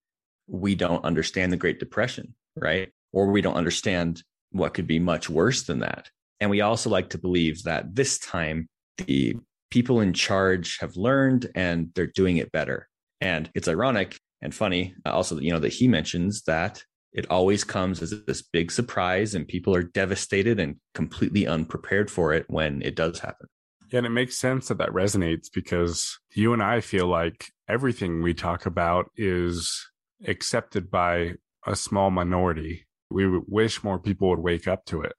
we 0.48 0.74
don't 0.74 1.04
understand 1.04 1.52
the 1.52 1.56
great 1.56 1.78
depression 1.78 2.34
right? 2.56 2.90
Or 3.12 3.30
we 3.30 3.40
don't 3.40 3.56
understand 3.56 4.22
what 4.50 4.74
could 4.74 4.86
be 4.86 4.98
much 4.98 5.30
worse 5.30 5.64
than 5.64 5.80
that. 5.80 6.10
And 6.40 6.50
we 6.50 6.60
also 6.60 6.90
like 6.90 7.10
to 7.10 7.18
believe 7.18 7.62
that 7.64 7.94
this 7.94 8.18
time 8.18 8.68
the 8.98 9.36
people 9.70 10.00
in 10.00 10.12
charge 10.12 10.78
have 10.80 10.96
learned 10.96 11.50
and 11.54 11.90
they're 11.94 12.06
doing 12.06 12.36
it 12.36 12.52
better. 12.52 12.88
And 13.20 13.50
it's 13.54 13.68
ironic 13.68 14.18
and 14.42 14.54
funny 14.54 14.94
also 15.06 15.38
you 15.38 15.52
know 15.52 15.60
that 15.60 15.72
he 15.72 15.86
mentions 15.86 16.42
that 16.42 16.82
it 17.12 17.26
always 17.30 17.64
comes 17.64 18.00
as 18.00 18.14
this 18.26 18.42
big 18.42 18.70
surprise 18.70 19.34
and 19.34 19.46
people 19.46 19.74
are 19.74 19.82
devastated 19.82 20.58
and 20.58 20.76
completely 20.94 21.46
unprepared 21.46 22.10
for 22.10 22.32
it 22.32 22.46
when 22.48 22.82
it 22.82 22.96
does 22.96 23.20
happen. 23.20 23.48
Yeah 23.90 23.98
and 23.98 24.06
it 24.06 24.10
makes 24.10 24.36
sense 24.36 24.68
that 24.68 24.78
that 24.78 24.88
resonates 24.90 25.48
because 25.52 26.18
you 26.34 26.54
and 26.54 26.62
i 26.62 26.80
feel 26.80 27.06
like 27.06 27.48
everything 27.68 28.22
we 28.22 28.32
talk 28.34 28.64
about 28.66 29.10
is 29.16 29.86
accepted 30.26 30.90
by 30.90 31.32
a 31.66 31.76
small 31.76 32.10
minority. 32.10 32.86
We 33.10 33.26
wish 33.46 33.84
more 33.84 33.98
people 33.98 34.30
would 34.30 34.38
wake 34.38 34.66
up 34.66 34.84
to 34.86 35.02
it. 35.02 35.14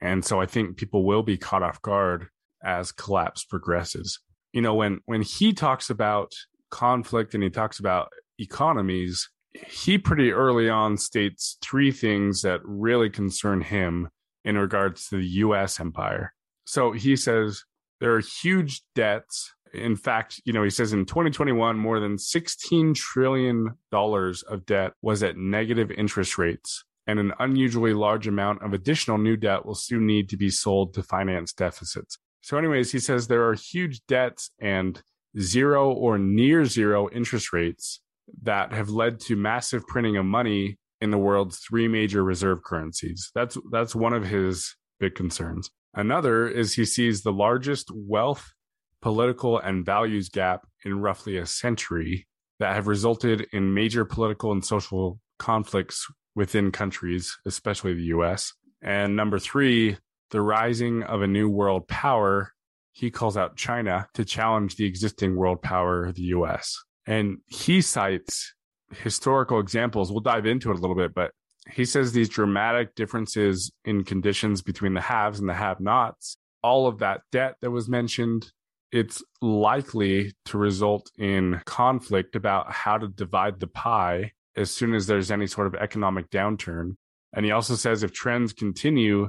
And 0.00 0.24
so 0.24 0.40
i 0.40 0.46
think 0.46 0.76
people 0.76 1.04
will 1.04 1.22
be 1.22 1.38
caught 1.38 1.62
off 1.62 1.82
guard 1.82 2.28
as 2.62 2.92
collapse 2.92 3.44
progresses. 3.44 4.18
You 4.52 4.62
know 4.62 4.74
when 4.74 5.00
when 5.06 5.22
he 5.22 5.52
talks 5.52 5.90
about 5.90 6.32
conflict 6.70 7.34
and 7.34 7.42
he 7.42 7.50
talks 7.50 7.78
about 7.78 8.08
economies 8.38 9.30
he 9.68 9.98
pretty 9.98 10.32
early 10.32 10.68
on 10.68 10.96
states 10.96 11.58
three 11.62 11.92
things 11.92 12.42
that 12.42 12.60
really 12.64 13.10
concern 13.10 13.60
him 13.60 14.08
in 14.44 14.56
regards 14.56 15.08
to 15.08 15.16
the 15.16 15.26
US 15.26 15.80
empire. 15.80 16.32
So 16.64 16.92
he 16.92 17.16
says 17.16 17.64
there 18.00 18.14
are 18.14 18.20
huge 18.20 18.82
debts. 18.94 19.52
In 19.72 19.96
fact, 19.96 20.40
you 20.44 20.52
know, 20.52 20.62
he 20.62 20.70
says 20.70 20.92
in 20.92 21.04
2021, 21.06 21.76
more 21.76 22.00
than 22.00 22.16
$16 22.16 22.94
trillion 22.94 23.76
of 23.92 24.66
debt 24.66 24.92
was 25.02 25.22
at 25.22 25.36
negative 25.36 25.90
interest 25.90 26.38
rates, 26.38 26.84
and 27.06 27.18
an 27.18 27.32
unusually 27.38 27.92
large 27.92 28.26
amount 28.26 28.62
of 28.62 28.72
additional 28.72 29.18
new 29.18 29.36
debt 29.36 29.66
will 29.66 29.74
soon 29.74 30.06
need 30.06 30.28
to 30.30 30.36
be 30.36 30.50
sold 30.50 30.94
to 30.94 31.02
finance 31.02 31.52
deficits. 31.52 32.18
So, 32.42 32.56
anyways, 32.56 32.92
he 32.92 33.00
says 33.00 33.26
there 33.26 33.48
are 33.48 33.54
huge 33.54 34.00
debts 34.06 34.50
and 34.60 35.02
zero 35.38 35.90
or 35.92 36.16
near 36.16 36.64
zero 36.64 37.08
interest 37.10 37.52
rates 37.52 38.00
that 38.42 38.72
have 38.72 38.88
led 38.88 39.20
to 39.20 39.36
massive 39.36 39.86
printing 39.86 40.16
of 40.16 40.24
money 40.24 40.78
in 41.00 41.10
the 41.10 41.18
world's 41.18 41.58
three 41.58 41.88
major 41.88 42.22
reserve 42.24 42.62
currencies. 42.62 43.30
That's 43.34 43.56
that's 43.70 43.94
one 43.94 44.12
of 44.12 44.24
his 44.24 44.74
big 44.98 45.14
concerns. 45.14 45.70
Another 45.94 46.46
is 46.46 46.74
he 46.74 46.84
sees 46.84 47.22
the 47.22 47.32
largest 47.32 47.90
wealth, 47.94 48.52
political, 49.00 49.58
and 49.58 49.84
values 49.84 50.28
gap 50.28 50.66
in 50.84 51.00
roughly 51.00 51.36
a 51.36 51.46
century 51.46 52.26
that 52.58 52.74
have 52.74 52.86
resulted 52.86 53.46
in 53.52 53.74
major 53.74 54.04
political 54.04 54.52
and 54.52 54.64
social 54.64 55.20
conflicts 55.38 56.06
within 56.34 56.70
countries, 56.70 57.36
especially 57.46 57.94
the 57.94 58.04
US. 58.04 58.52
And 58.82 59.16
number 59.16 59.38
three, 59.38 59.96
the 60.30 60.40
rising 60.40 61.02
of 61.02 61.22
a 61.22 61.26
new 61.26 61.48
world 61.48 61.88
power. 61.88 62.52
He 62.92 63.10
calls 63.10 63.36
out 63.36 63.56
China 63.56 64.08
to 64.14 64.24
challenge 64.24 64.76
the 64.76 64.86
existing 64.86 65.36
world 65.36 65.62
power, 65.62 66.12
the 66.12 66.22
US. 66.22 66.76
And 67.06 67.38
he 67.46 67.80
cites 67.80 68.54
historical 68.90 69.60
examples. 69.60 70.10
We'll 70.10 70.20
dive 70.20 70.46
into 70.46 70.70
it 70.70 70.78
a 70.78 70.80
little 70.80 70.96
bit, 70.96 71.14
but 71.14 71.32
he 71.70 71.84
says 71.84 72.12
these 72.12 72.28
dramatic 72.28 72.94
differences 72.94 73.72
in 73.84 74.04
conditions 74.04 74.62
between 74.62 74.94
the 74.94 75.00
haves 75.00 75.40
and 75.40 75.48
the 75.48 75.54
have 75.54 75.80
nots, 75.80 76.36
all 76.62 76.86
of 76.86 76.98
that 76.98 77.22
debt 77.32 77.56
that 77.60 77.70
was 77.70 77.88
mentioned, 77.88 78.52
it's 78.92 79.22
likely 79.42 80.32
to 80.46 80.58
result 80.58 81.10
in 81.18 81.60
conflict 81.64 82.36
about 82.36 82.72
how 82.72 82.98
to 82.98 83.08
divide 83.08 83.60
the 83.60 83.66
pie 83.66 84.32
as 84.56 84.70
soon 84.70 84.94
as 84.94 85.06
there's 85.06 85.30
any 85.30 85.46
sort 85.46 85.66
of 85.66 85.74
economic 85.74 86.30
downturn. 86.30 86.96
And 87.32 87.44
he 87.44 87.52
also 87.52 87.74
says 87.74 88.02
if 88.02 88.12
trends 88.12 88.52
continue, 88.52 89.28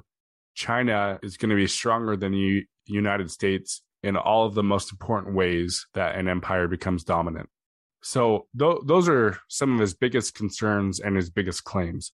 China 0.53 1.19
is 1.21 1.37
going 1.37 1.49
to 1.49 1.55
be 1.55 1.67
stronger 1.67 2.15
than 2.15 2.31
the 2.31 2.65
United 2.85 3.29
States 3.29 3.81
in 4.03 4.15
all 4.15 4.45
of 4.45 4.53
the 4.53 4.63
most 4.63 4.91
important 4.91 5.35
ways 5.35 5.85
that 5.93 6.15
an 6.15 6.27
empire 6.27 6.67
becomes 6.67 7.03
dominant. 7.03 7.49
So 8.01 8.47
th- 8.57 8.81
those 8.85 9.09
are 9.09 9.37
some 9.47 9.73
of 9.73 9.79
his 9.79 9.93
biggest 9.93 10.35
concerns 10.35 10.99
and 10.99 11.15
his 11.15 11.29
biggest 11.29 11.63
claims. 11.63 12.11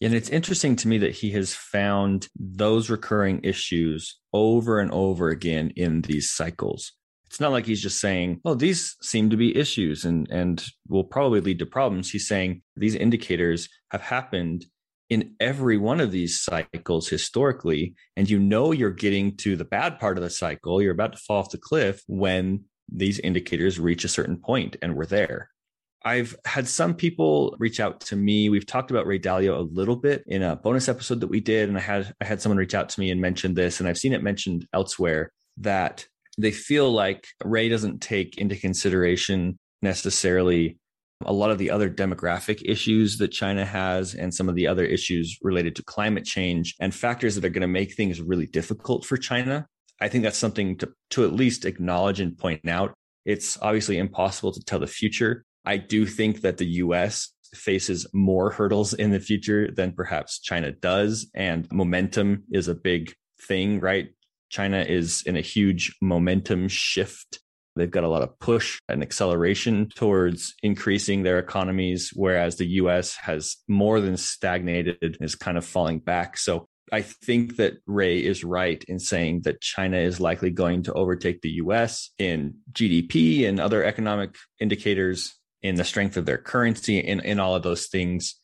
And 0.00 0.14
it's 0.14 0.28
interesting 0.28 0.76
to 0.76 0.88
me 0.88 0.98
that 0.98 1.14
he 1.14 1.30
has 1.32 1.54
found 1.54 2.28
those 2.38 2.90
recurring 2.90 3.40
issues 3.42 4.18
over 4.32 4.80
and 4.80 4.90
over 4.90 5.28
again 5.30 5.72
in 5.76 6.02
these 6.02 6.30
cycles. 6.30 6.92
It's 7.26 7.40
not 7.40 7.52
like 7.52 7.66
he's 7.66 7.82
just 7.82 8.00
saying, 8.00 8.40
"Oh, 8.44 8.54
these 8.54 8.96
seem 9.00 9.30
to 9.30 9.36
be 9.36 9.56
issues 9.56 10.04
and 10.04 10.28
and 10.30 10.64
will 10.88 11.04
probably 11.04 11.40
lead 11.40 11.58
to 11.60 11.66
problems." 11.66 12.10
He's 12.10 12.28
saying 12.28 12.62
these 12.76 12.94
indicators 12.94 13.68
have 13.90 14.02
happened 14.02 14.66
in 15.10 15.34
every 15.40 15.76
one 15.76 16.00
of 16.00 16.12
these 16.12 16.40
cycles 16.40 17.08
historically, 17.08 17.94
and 18.16 18.28
you 18.28 18.38
know 18.38 18.72
you're 18.72 18.90
getting 18.90 19.36
to 19.38 19.56
the 19.56 19.64
bad 19.64 19.98
part 19.98 20.16
of 20.16 20.24
the 20.24 20.30
cycle, 20.30 20.80
you're 20.80 20.92
about 20.92 21.12
to 21.12 21.18
fall 21.18 21.38
off 21.38 21.50
the 21.50 21.58
cliff 21.58 22.02
when 22.06 22.64
these 22.94 23.18
indicators 23.18 23.80
reach 23.80 24.04
a 24.04 24.08
certain 24.08 24.36
point 24.36 24.76
and 24.80 24.96
we're 24.96 25.06
there. 25.06 25.50
I've 26.04 26.36
had 26.44 26.68
some 26.68 26.94
people 26.94 27.56
reach 27.58 27.80
out 27.80 28.00
to 28.02 28.16
me. 28.16 28.50
We've 28.50 28.66
talked 28.66 28.90
about 28.90 29.06
Ray 29.06 29.18
Dalio 29.18 29.56
a 29.56 29.74
little 29.74 29.96
bit 29.96 30.22
in 30.26 30.42
a 30.42 30.54
bonus 30.54 30.88
episode 30.88 31.20
that 31.20 31.28
we 31.28 31.40
did, 31.40 31.68
and 31.68 31.78
I 31.78 31.80
had 31.80 32.14
I 32.20 32.26
had 32.26 32.42
someone 32.42 32.58
reach 32.58 32.74
out 32.74 32.90
to 32.90 33.00
me 33.00 33.10
and 33.10 33.20
mention 33.20 33.54
this, 33.54 33.80
and 33.80 33.88
I've 33.88 33.96
seen 33.96 34.12
it 34.12 34.22
mentioned 34.22 34.66
elsewhere 34.74 35.32
that 35.58 36.06
they 36.36 36.50
feel 36.50 36.90
like 36.90 37.26
Ray 37.42 37.70
doesn't 37.70 38.02
take 38.02 38.36
into 38.36 38.56
consideration 38.56 39.58
necessarily 39.80 40.78
a 41.24 41.32
lot 41.32 41.50
of 41.50 41.58
the 41.58 41.70
other 41.70 41.88
demographic 41.88 42.60
issues 42.64 43.18
that 43.18 43.28
China 43.28 43.64
has 43.64 44.14
and 44.14 44.34
some 44.34 44.48
of 44.48 44.56
the 44.56 44.66
other 44.66 44.84
issues 44.84 45.38
related 45.42 45.76
to 45.76 45.84
climate 45.84 46.24
change 46.24 46.74
and 46.80 46.94
factors 46.94 47.34
that 47.34 47.44
are 47.44 47.50
going 47.50 47.62
to 47.62 47.68
make 47.68 47.94
things 47.94 48.20
really 48.20 48.46
difficult 48.46 49.04
for 49.04 49.16
China. 49.16 49.66
I 50.00 50.08
think 50.08 50.24
that's 50.24 50.38
something 50.38 50.76
to, 50.78 50.92
to 51.10 51.24
at 51.24 51.32
least 51.32 51.64
acknowledge 51.64 52.20
and 52.20 52.36
point 52.36 52.68
out. 52.68 52.94
It's 53.24 53.58
obviously 53.62 53.98
impossible 53.98 54.52
to 54.52 54.60
tell 54.60 54.78
the 54.78 54.86
future, 54.86 55.44
I 55.64 55.78
do 55.78 56.04
think 56.04 56.42
that 56.42 56.58
the 56.58 56.66
US 56.66 57.32
faces 57.54 58.06
more 58.12 58.50
hurdles 58.50 58.92
in 58.94 59.10
the 59.10 59.20
future 59.20 59.70
than 59.70 59.92
perhaps 59.92 60.40
China 60.40 60.72
does. 60.72 61.30
And 61.34 61.70
momentum 61.72 62.44
is 62.50 62.68
a 62.68 62.74
big 62.74 63.14
thing, 63.40 63.80
right? 63.80 64.08
China 64.50 64.80
is 64.80 65.22
in 65.26 65.36
a 65.36 65.40
huge 65.40 65.96
momentum 66.02 66.68
shift. 66.68 67.40
They've 67.76 67.90
got 67.90 68.04
a 68.04 68.08
lot 68.08 68.22
of 68.22 68.38
push 68.38 68.78
and 68.88 69.02
acceleration 69.02 69.88
towards 69.96 70.54
increasing 70.62 71.22
their 71.22 71.38
economies, 71.38 72.12
whereas 72.14 72.56
the 72.56 72.66
US 72.82 73.16
has 73.16 73.56
more 73.66 74.00
than 74.00 74.16
stagnated 74.16 74.98
and 75.02 75.16
is 75.20 75.34
kind 75.34 75.58
of 75.58 75.64
falling 75.64 75.98
back. 75.98 76.36
So 76.36 76.68
I 76.92 77.02
think 77.02 77.56
that 77.56 77.74
Ray 77.86 78.18
is 78.18 78.44
right 78.44 78.82
in 78.84 78.98
saying 78.98 79.42
that 79.42 79.60
China 79.60 79.96
is 79.96 80.20
likely 80.20 80.50
going 80.50 80.82
to 80.84 80.92
overtake 80.92 81.40
the 81.40 81.52
US 81.52 82.10
in 82.18 82.54
GDP 82.72 83.48
and 83.48 83.58
other 83.58 83.82
economic 83.84 84.36
indicators 84.60 85.34
in 85.62 85.76
the 85.76 85.84
strength 85.84 86.16
of 86.16 86.26
their 86.26 86.38
currency, 86.38 86.98
in, 86.98 87.20
in 87.20 87.40
all 87.40 87.54
of 87.54 87.62
those 87.62 87.86
things. 87.86 88.34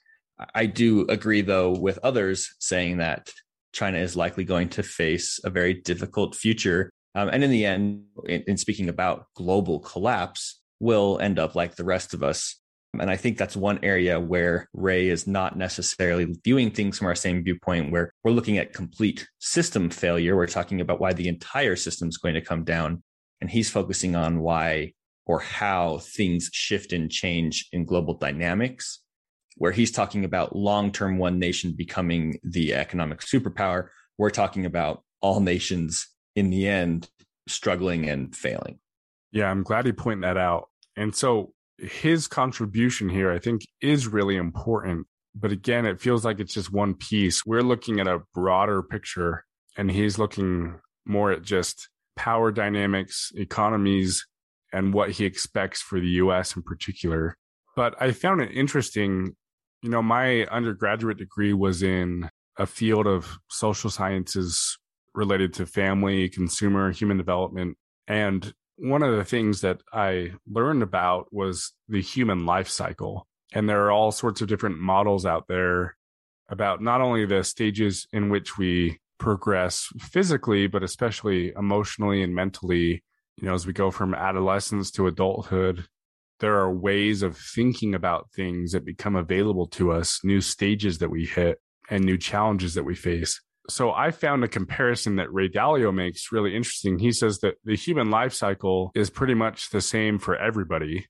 I 0.54 0.66
do 0.66 1.06
agree, 1.08 1.42
though, 1.42 1.70
with 1.72 1.98
others 2.02 2.54
saying 2.58 2.96
that 2.98 3.28
China 3.72 3.98
is 3.98 4.16
likely 4.16 4.44
going 4.44 4.70
to 4.70 4.82
face 4.82 5.38
a 5.44 5.50
very 5.50 5.74
difficult 5.74 6.34
future. 6.34 6.90
Um, 7.14 7.28
and 7.28 7.44
in 7.44 7.50
the 7.50 7.66
end, 7.66 8.04
in, 8.24 8.42
in 8.46 8.56
speaking 8.56 8.88
about 8.88 9.26
global 9.34 9.80
collapse, 9.80 10.60
will 10.80 11.18
end 11.20 11.38
up 11.38 11.54
like 11.54 11.76
the 11.76 11.84
rest 11.84 12.14
of 12.14 12.22
us. 12.22 12.59
And 12.98 13.10
I 13.10 13.16
think 13.16 13.38
that's 13.38 13.56
one 13.56 13.78
area 13.82 14.18
where 14.18 14.68
Ray 14.72 15.08
is 15.08 15.26
not 15.26 15.56
necessarily 15.56 16.34
viewing 16.44 16.70
things 16.70 16.98
from 16.98 17.06
our 17.06 17.14
same 17.14 17.44
viewpoint, 17.44 17.92
where 17.92 18.12
we're 18.24 18.32
looking 18.32 18.58
at 18.58 18.72
complete 18.72 19.28
system 19.38 19.90
failure. 19.90 20.36
We're 20.36 20.46
talking 20.46 20.80
about 20.80 21.00
why 21.00 21.12
the 21.12 21.28
entire 21.28 21.76
system 21.76 22.08
is 22.08 22.18
going 22.18 22.34
to 22.34 22.40
come 22.40 22.64
down. 22.64 23.02
And 23.40 23.48
he's 23.48 23.70
focusing 23.70 24.16
on 24.16 24.40
why 24.40 24.94
or 25.24 25.38
how 25.38 25.98
things 25.98 26.50
shift 26.52 26.92
and 26.92 27.10
change 27.10 27.68
in 27.72 27.84
global 27.84 28.14
dynamics, 28.14 29.00
where 29.56 29.72
he's 29.72 29.92
talking 29.92 30.24
about 30.24 30.56
long 30.56 30.90
term 30.90 31.16
one 31.16 31.38
nation 31.38 31.72
becoming 31.76 32.40
the 32.42 32.74
economic 32.74 33.20
superpower. 33.20 33.88
We're 34.18 34.30
talking 34.30 34.66
about 34.66 35.04
all 35.20 35.40
nations 35.40 36.08
in 36.34 36.50
the 36.50 36.66
end 36.66 37.08
struggling 37.46 38.08
and 38.08 38.34
failing. 38.34 38.80
Yeah, 39.32 39.48
I'm 39.48 39.62
glad 39.62 39.86
he 39.86 39.92
pointed 39.92 40.24
that 40.24 40.36
out. 40.36 40.68
And 40.96 41.14
so 41.14 41.52
his 41.80 42.28
contribution 42.28 43.08
here, 43.08 43.30
I 43.30 43.38
think, 43.38 43.62
is 43.80 44.06
really 44.06 44.36
important. 44.36 45.06
But 45.34 45.52
again, 45.52 45.86
it 45.86 46.00
feels 46.00 46.24
like 46.24 46.40
it's 46.40 46.54
just 46.54 46.72
one 46.72 46.94
piece. 46.94 47.46
We're 47.46 47.62
looking 47.62 48.00
at 48.00 48.08
a 48.08 48.22
broader 48.34 48.82
picture, 48.82 49.44
and 49.76 49.90
he's 49.90 50.18
looking 50.18 50.80
more 51.06 51.30
at 51.32 51.42
just 51.42 51.88
power 52.16 52.50
dynamics, 52.50 53.30
economies, 53.34 54.26
and 54.72 54.92
what 54.92 55.10
he 55.10 55.24
expects 55.24 55.80
for 55.80 56.00
the 56.00 56.08
US 56.08 56.56
in 56.56 56.62
particular. 56.62 57.36
But 57.76 57.94
I 58.00 58.12
found 58.12 58.40
it 58.40 58.52
interesting. 58.52 59.36
You 59.82 59.90
know, 59.90 60.02
my 60.02 60.44
undergraduate 60.46 61.18
degree 61.18 61.52
was 61.52 61.82
in 61.82 62.28
a 62.58 62.66
field 62.66 63.06
of 63.06 63.38
social 63.48 63.90
sciences 63.90 64.78
related 65.14 65.54
to 65.54 65.66
family, 65.66 66.28
consumer, 66.28 66.92
human 66.92 67.16
development. 67.16 67.76
And 68.06 68.52
one 68.80 69.02
of 69.02 69.16
the 69.16 69.24
things 69.24 69.60
that 69.60 69.82
I 69.92 70.32
learned 70.50 70.82
about 70.82 71.32
was 71.32 71.72
the 71.88 72.02
human 72.02 72.46
life 72.46 72.68
cycle. 72.68 73.26
And 73.52 73.68
there 73.68 73.84
are 73.84 73.90
all 73.90 74.12
sorts 74.12 74.40
of 74.40 74.48
different 74.48 74.78
models 74.78 75.26
out 75.26 75.46
there 75.48 75.96
about 76.48 76.80
not 76.80 77.00
only 77.00 77.26
the 77.26 77.44
stages 77.44 78.06
in 78.12 78.30
which 78.30 78.58
we 78.58 78.98
progress 79.18 79.88
physically, 79.98 80.66
but 80.66 80.82
especially 80.82 81.52
emotionally 81.56 82.22
and 82.22 82.34
mentally 82.34 83.02
you 83.40 83.48
know, 83.48 83.54
as 83.54 83.66
we 83.66 83.72
go 83.72 83.90
from 83.90 84.14
adolescence 84.14 84.90
to 84.92 85.06
adulthood, 85.06 85.86
there 86.40 86.58
are 86.58 86.72
ways 86.72 87.22
of 87.22 87.36
thinking 87.36 87.94
about 87.94 88.30
things 88.32 88.72
that 88.72 88.84
become 88.84 89.16
available 89.16 89.66
to 89.68 89.92
us, 89.92 90.20
new 90.22 90.40
stages 90.40 90.98
that 90.98 91.10
we 91.10 91.24
hit 91.24 91.58
and 91.88 92.04
new 92.04 92.18
challenges 92.18 92.74
that 92.74 92.84
we 92.84 92.94
face. 92.94 93.40
So 93.70 93.92
I 93.92 94.10
found 94.10 94.44
a 94.44 94.48
comparison 94.48 95.16
that 95.16 95.32
Ray 95.32 95.48
Dalio 95.48 95.94
makes 95.94 96.32
really 96.32 96.54
interesting. 96.54 96.98
He 96.98 97.12
says 97.12 97.38
that 97.38 97.54
the 97.64 97.76
human 97.76 98.10
life 98.10 98.32
cycle 98.32 98.90
is 98.94 99.10
pretty 99.10 99.34
much 99.34 99.70
the 99.70 99.80
same 99.80 100.18
for 100.18 100.36
everybody, 100.36 101.06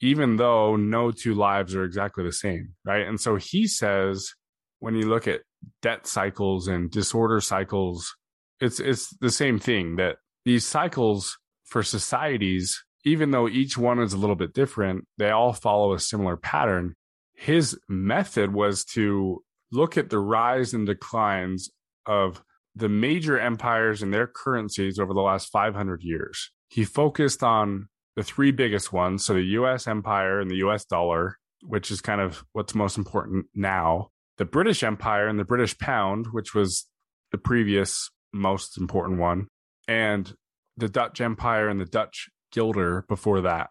even 0.00 0.36
though 0.36 0.76
no 0.76 1.10
two 1.10 1.34
lives 1.34 1.74
are 1.74 1.84
exactly 1.84 2.24
the 2.24 2.32
same, 2.32 2.74
right? 2.84 3.06
And 3.06 3.20
so 3.20 3.36
he 3.36 3.66
says 3.66 4.32
when 4.78 4.94
you 4.94 5.08
look 5.08 5.28
at 5.28 5.42
debt 5.80 6.06
cycles 6.06 6.68
and 6.68 6.90
disorder 6.90 7.40
cycles, 7.40 8.16
it's 8.60 8.80
it's 8.80 9.10
the 9.20 9.30
same 9.30 9.58
thing 9.58 9.96
that 9.96 10.16
these 10.44 10.66
cycles 10.66 11.38
for 11.64 11.82
societies, 11.82 12.84
even 13.04 13.30
though 13.30 13.48
each 13.48 13.78
one 13.78 13.98
is 14.00 14.12
a 14.12 14.18
little 14.18 14.36
bit 14.36 14.52
different, 14.52 15.06
they 15.18 15.30
all 15.30 15.52
follow 15.52 15.94
a 15.94 16.00
similar 16.00 16.36
pattern. 16.36 16.94
His 17.34 17.78
method 17.88 18.52
was 18.52 18.84
to 18.86 19.42
look 19.70 19.96
at 19.96 20.10
the 20.10 20.18
rise 20.18 20.74
and 20.74 20.86
declines 20.86 21.70
of 22.06 22.42
the 22.74 22.88
major 22.88 23.38
empires 23.38 24.02
and 24.02 24.12
their 24.12 24.26
currencies 24.26 24.98
over 24.98 25.12
the 25.12 25.20
last 25.20 25.50
500 25.50 26.02
years. 26.02 26.50
He 26.68 26.84
focused 26.84 27.42
on 27.42 27.88
the 28.16 28.22
three 28.22 28.50
biggest 28.50 28.92
ones. 28.92 29.24
So 29.24 29.34
the 29.34 29.42
US 29.42 29.86
empire 29.86 30.40
and 30.40 30.50
the 30.50 30.56
US 30.56 30.84
dollar, 30.84 31.38
which 31.62 31.90
is 31.90 32.00
kind 32.00 32.20
of 32.20 32.44
what's 32.52 32.74
most 32.74 32.96
important 32.98 33.46
now, 33.54 34.08
the 34.38 34.44
British 34.44 34.82
empire 34.82 35.28
and 35.28 35.38
the 35.38 35.44
British 35.44 35.76
pound, 35.78 36.28
which 36.32 36.54
was 36.54 36.86
the 37.30 37.38
previous 37.38 38.10
most 38.32 38.78
important 38.78 39.18
one, 39.18 39.48
and 39.86 40.34
the 40.76 40.88
Dutch 40.88 41.20
Empire 41.20 41.68
and 41.68 41.80
the 41.80 41.84
Dutch 41.86 42.28
Guilder 42.50 43.04
before 43.08 43.42
that. 43.42 43.70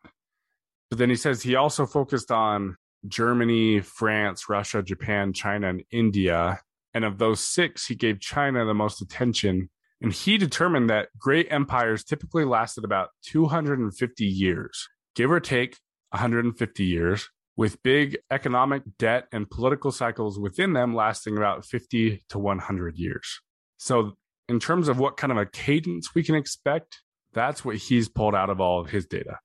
But 0.89 0.99
then 0.99 1.09
he 1.09 1.15
says 1.15 1.41
he 1.41 1.55
also 1.55 1.85
focused 1.85 2.31
on 2.31 2.75
Germany, 3.07 3.79
France, 3.79 4.49
Russia, 4.49 4.83
Japan, 4.83 5.33
China, 5.33 5.69
and 5.69 5.83
India. 5.91 6.59
And 6.93 7.05
of 7.05 7.17
those 7.17 7.39
six, 7.39 7.87
he 7.87 7.95
gave 7.95 8.19
China 8.19 8.65
the 8.65 8.73
most 8.73 9.01
attention. 9.01 9.69
And 10.01 10.11
he 10.11 10.37
determined 10.37 10.89
that 10.89 11.09
great 11.17 11.47
empires 11.51 12.03
typically 12.03 12.43
lasted 12.43 12.83
about 12.83 13.09
250 13.27 14.25
years, 14.25 14.87
give 15.15 15.31
or 15.31 15.39
take 15.39 15.77
150 16.09 16.83
years, 16.83 17.29
with 17.55 17.83
big 17.83 18.17
economic 18.31 18.83
debt 18.97 19.27
and 19.31 19.49
political 19.49 19.91
cycles 19.91 20.39
within 20.39 20.73
them 20.73 20.95
lasting 20.95 21.37
about 21.37 21.65
50 21.65 22.23
to 22.29 22.39
100 22.39 22.97
years. 22.97 23.39
So 23.77 24.13
in 24.49 24.59
terms 24.59 24.87
of 24.87 24.99
what 24.99 25.17
kind 25.17 25.31
of 25.31 25.37
a 25.37 25.45
cadence 25.45 26.15
we 26.15 26.23
can 26.23 26.35
expect, 26.35 27.01
that's 27.33 27.63
what 27.63 27.77
he's 27.77 28.09
pulled 28.09 28.35
out 28.35 28.49
of 28.49 28.59
all 28.59 28.79
of 28.79 28.89
his 28.89 29.05
data. 29.05 29.37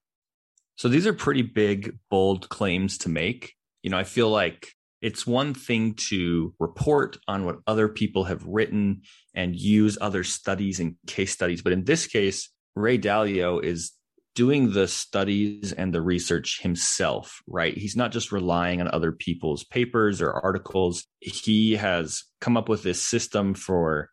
So 0.76 0.88
these 0.88 1.06
are 1.06 1.12
pretty 1.12 1.42
big, 1.42 1.98
bold 2.10 2.48
claims 2.48 2.98
to 2.98 3.08
make. 3.08 3.54
You 3.82 3.90
know, 3.90 3.98
I 3.98 4.04
feel 4.04 4.28
like 4.28 4.72
it's 5.02 5.26
one 5.26 5.54
thing 5.54 5.94
to 6.08 6.54
report 6.58 7.18
on 7.28 7.44
what 7.44 7.58
other 7.66 7.88
people 7.88 8.24
have 8.24 8.44
written 8.46 9.02
and 9.34 9.54
use 9.54 9.98
other 10.00 10.24
studies 10.24 10.80
and 10.80 10.96
case 11.06 11.32
studies. 11.32 11.62
But 11.62 11.72
in 11.72 11.84
this 11.84 12.06
case, 12.06 12.50
Ray 12.74 12.98
Dalio 12.98 13.62
is 13.62 13.92
doing 14.34 14.72
the 14.72 14.86
studies 14.86 15.72
and 15.72 15.94
the 15.94 16.02
research 16.02 16.60
himself, 16.60 17.40
right? 17.46 17.76
He's 17.76 17.96
not 17.96 18.12
just 18.12 18.32
relying 18.32 18.80
on 18.80 18.88
other 18.88 19.12
people's 19.12 19.64
papers 19.64 20.20
or 20.20 20.32
articles. 20.32 21.04
He 21.20 21.76
has 21.76 22.22
come 22.40 22.56
up 22.56 22.68
with 22.68 22.82
this 22.82 23.02
system 23.02 23.54
for 23.54 24.10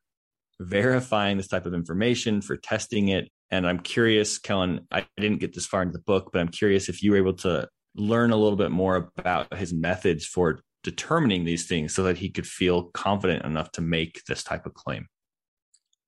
verifying 0.61 1.37
this 1.37 1.49
type 1.49 1.65
of 1.65 1.73
information, 1.73 2.41
for 2.41 2.55
testing 2.55 3.09
it. 3.09 3.29
And 3.51 3.67
I'm 3.67 3.79
curious, 3.79 4.37
Kellen, 4.37 4.87
I 4.91 5.05
didn't 5.17 5.39
get 5.39 5.53
this 5.53 5.65
far 5.65 5.81
into 5.81 5.93
the 5.93 6.03
book, 6.03 6.29
but 6.31 6.39
I'm 6.39 6.47
curious 6.47 6.87
if 6.87 7.03
you 7.03 7.11
were 7.11 7.17
able 7.17 7.35
to 7.35 7.67
learn 7.95 8.31
a 8.31 8.37
little 8.37 8.57
bit 8.57 8.71
more 8.71 9.11
about 9.17 9.53
his 9.53 9.73
methods 9.73 10.25
for 10.25 10.61
determining 10.83 11.45
these 11.45 11.65
things 11.65 11.93
so 11.93 12.03
that 12.03 12.17
he 12.17 12.29
could 12.29 12.47
feel 12.47 12.83
confident 12.93 13.45
enough 13.45 13.71
to 13.73 13.81
make 13.81 14.23
this 14.27 14.43
type 14.43 14.65
of 14.65 14.73
claim. 14.73 15.07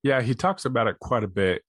Yeah, 0.03 0.21
he 0.21 0.35
talks 0.35 0.65
about 0.65 0.87
it 0.87 0.99
quite 0.99 1.23
a 1.23 1.27
bit. 1.27 1.63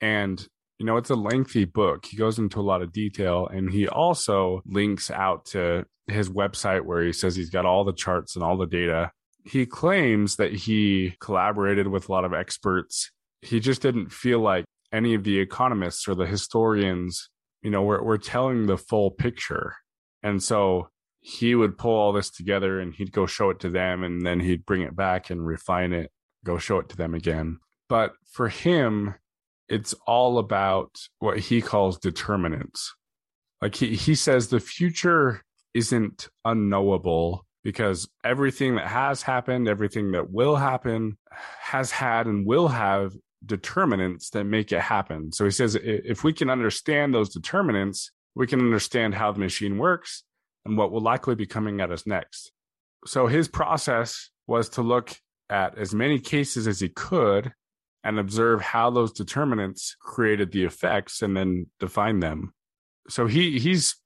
And, 0.00 0.44
you 0.78 0.86
know, 0.86 0.96
it's 0.96 1.10
a 1.10 1.14
lengthy 1.14 1.64
book. 1.64 2.06
He 2.06 2.16
goes 2.16 2.38
into 2.38 2.60
a 2.60 2.62
lot 2.62 2.82
of 2.82 2.92
detail 2.92 3.46
and 3.46 3.70
he 3.70 3.86
also 3.86 4.62
links 4.66 5.10
out 5.10 5.46
to 5.46 5.84
his 6.06 6.28
website 6.28 6.84
where 6.84 7.02
he 7.02 7.12
says 7.12 7.36
he's 7.36 7.50
got 7.50 7.66
all 7.66 7.84
the 7.84 7.92
charts 7.92 8.34
and 8.36 8.44
all 8.44 8.56
the 8.56 8.66
data 8.66 9.10
he 9.46 9.64
claims 9.64 10.36
that 10.36 10.52
he 10.52 11.14
collaborated 11.20 11.86
with 11.86 12.08
a 12.08 12.12
lot 12.12 12.24
of 12.24 12.34
experts. 12.34 13.12
He 13.42 13.60
just 13.60 13.80
didn't 13.80 14.10
feel 14.10 14.40
like 14.40 14.64
any 14.92 15.14
of 15.14 15.22
the 15.24 15.38
economists 15.38 16.08
or 16.08 16.14
the 16.14 16.26
historians, 16.26 17.30
you 17.62 17.70
know, 17.70 17.82
we're, 17.82 18.02
we're 18.02 18.18
telling 18.18 18.66
the 18.66 18.76
full 18.76 19.10
picture. 19.10 19.76
And 20.22 20.42
so 20.42 20.88
he 21.28 21.56
would 21.56 21.76
pull 21.76 21.92
all 21.92 22.12
this 22.12 22.30
together 22.30 22.78
and 22.78 22.94
he'd 22.94 23.10
go 23.10 23.26
show 23.26 23.50
it 23.50 23.58
to 23.58 23.68
them 23.68 24.04
and 24.04 24.24
then 24.24 24.38
he'd 24.38 24.64
bring 24.64 24.82
it 24.82 24.94
back 24.94 25.28
and 25.28 25.44
refine 25.44 25.92
it, 25.92 26.12
go 26.44 26.56
show 26.56 26.78
it 26.78 26.88
to 26.88 26.96
them 26.96 27.14
again. 27.14 27.58
But 27.88 28.12
for 28.30 28.48
him, 28.48 29.16
it's 29.68 29.92
all 30.06 30.38
about 30.38 30.96
what 31.18 31.40
he 31.40 31.60
calls 31.60 31.98
determinants. 31.98 32.94
Like 33.60 33.74
he, 33.74 33.96
he 33.96 34.14
says 34.14 34.46
the 34.46 34.60
future 34.60 35.42
isn't 35.74 36.28
unknowable 36.44 37.44
because 37.64 38.08
everything 38.22 38.76
that 38.76 38.86
has 38.86 39.22
happened, 39.22 39.66
everything 39.66 40.12
that 40.12 40.30
will 40.30 40.54
happen, 40.54 41.18
has 41.60 41.90
had 41.90 42.28
and 42.28 42.46
will 42.46 42.68
have 42.68 43.14
determinants 43.44 44.30
that 44.30 44.44
make 44.44 44.70
it 44.70 44.80
happen. 44.80 45.32
So 45.32 45.44
he 45.44 45.50
says 45.50 45.74
if 45.74 46.22
we 46.22 46.32
can 46.32 46.50
understand 46.50 47.12
those 47.12 47.30
determinants, 47.30 48.12
we 48.36 48.46
can 48.46 48.60
understand 48.60 49.16
how 49.16 49.32
the 49.32 49.40
machine 49.40 49.76
works 49.78 50.22
and 50.66 50.76
what 50.76 50.90
will 50.92 51.00
likely 51.00 51.34
be 51.34 51.46
coming 51.46 51.80
at 51.80 51.90
us 51.90 52.06
next. 52.06 52.52
So 53.06 53.26
his 53.26 53.48
process 53.48 54.30
was 54.46 54.68
to 54.70 54.82
look 54.82 55.14
at 55.48 55.78
as 55.78 55.94
many 55.94 56.18
cases 56.18 56.66
as 56.66 56.80
he 56.80 56.88
could 56.88 57.52
and 58.02 58.18
observe 58.18 58.60
how 58.60 58.90
those 58.90 59.12
determinants 59.12 59.96
created 60.00 60.52
the 60.52 60.64
effects 60.64 61.22
and 61.22 61.36
then 61.36 61.66
define 61.80 62.20
them. 62.20 62.52
So 63.08 63.26
he 63.26 63.58
he's 63.58 63.96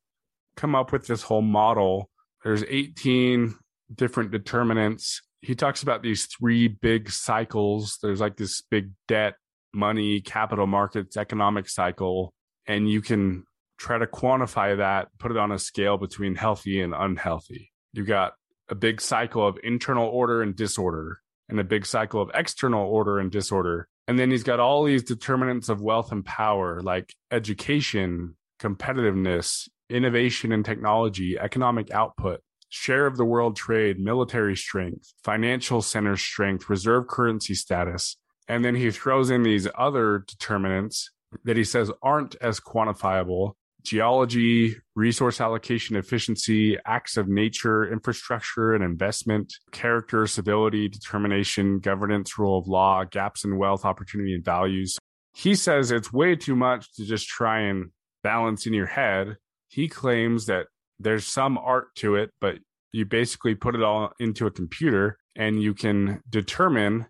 come 0.56 0.74
up 0.74 0.92
with 0.92 1.06
this 1.06 1.22
whole 1.22 1.42
model 1.42 2.10
there's 2.42 2.64
18 2.64 3.54
different 3.94 4.30
determinants. 4.30 5.22
He 5.42 5.54
talks 5.54 5.82
about 5.82 6.02
these 6.02 6.26
three 6.26 6.68
big 6.68 7.10
cycles. 7.10 7.98
There's 8.02 8.20
like 8.20 8.36
this 8.36 8.62
big 8.62 8.90
debt, 9.08 9.34
money, 9.74 10.20
capital 10.20 10.66
markets, 10.66 11.16
economic 11.16 11.68
cycle. 11.68 12.32
And 12.66 12.88
you 12.88 13.02
can 13.02 13.44
try 13.80 13.98
to 13.98 14.06
quantify 14.06 14.76
that, 14.76 15.08
put 15.18 15.30
it 15.30 15.38
on 15.38 15.50
a 15.50 15.58
scale 15.58 15.96
between 15.96 16.34
healthy 16.34 16.82
and 16.82 16.94
unhealthy. 16.94 17.72
You've 17.94 18.06
got 18.06 18.34
a 18.68 18.74
big 18.74 19.00
cycle 19.00 19.46
of 19.46 19.58
internal 19.64 20.06
order 20.06 20.42
and 20.42 20.54
disorder, 20.54 21.20
and 21.48 21.58
a 21.58 21.64
big 21.64 21.86
cycle 21.86 22.20
of 22.20 22.30
external 22.34 22.86
order 22.86 23.18
and 23.18 23.30
disorder. 23.30 23.88
And 24.06 24.18
then 24.18 24.30
he's 24.30 24.42
got 24.42 24.60
all 24.60 24.84
these 24.84 25.02
determinants 25.02 25.68
of 25.68 25.80
wealth 25.80 26.12
and 26.12 26.24
power, 26.24 26.80
like 26.80 27.14
education, 27.30 28.36
competitiveness, 28.60 29.68
innovation 29.88 30.52
and 30.52 30.64
technology, 30.64 31.38
economic 31.38 31.90
output, 31.90 32.40
share 32.68 33.06
of 33.06 33.16
the 33.16 33.24
world 33.24 33.56
trade, 33.56 33.98
military 33.98 34.56
strength, 34.56 35.12
financial 35.24 35.80
center 35.80 36.16
strength, 36.16 36.68
reserve 36.68 37.08
currency 37.08 37.54
status. 37.54 38.16
And 38.46 38.64
then 38.64 38.74
he 38.74 38.90
throws 38.90 39.30
in 39.30 39.42
these 39.42 39.66
other 39.74 40.24
determinants 40.26 41.10
that 41.44 41.56
he 41.56 41.64
says 41.64 41.90
aren't 42.02 42.36
as 42.40 42.60
quantifiable 42.60 43.54
geology, 43.82 44.76
resource 44.94 45.40
allocation 45.40 45.96
efficiency, 45.96 46.76
acts 46.86 47.16
of 47.16 47.28
nature, 47.28 47.90
infrastructure 47.90 48.74
and 48.74 48.84
investment, 48.84 49.52
character, 49.72 50.26
civility, 50.26 50.88
determination, 50.88 51.78
governance, 51.78 52.38
rule 52.38 52.58
of 52.58 52.68
law, 52.68 53.04
gaps 53.04 53.44
in 53.44 53.58
wealth, 53.58 53.84
opportunity, 53.84 54.34
and 54.34 54.44
values. 54.44 54.98
He 55.34 55.54
says 55.54 55.90
it's 55.90 56.12
way 56.12 56.36
too 56.36 56.56
much 56.56 56.92
to 56.94 57.04
just 57.04 57.28
try 57.28 57.60
and 57.60 57.90
balance 58.22 58.66
in 58.66 58.74
your 58.74 58.86
head 58.86 59.36
he 59.70 59.86
claims 59.86 60.46
that 60.46 60.66
there's 60.98 61.26
some 61.26 61.56
art 61.56 61.94
to 61.94 62.16
it, 62.16 62.30
but 62.40 62.58
you 62.92 63.04
basically 63.04 63.54
put 63.54 63.76
it 63.76 63.82
all 63.82 64.12
into 64.18 64.46
a 64.46 64.50
computer 64.50 65.16
and 65.36 65.62
you 65.62 65.72
can 65.74 66.20
determine 66.28 67.06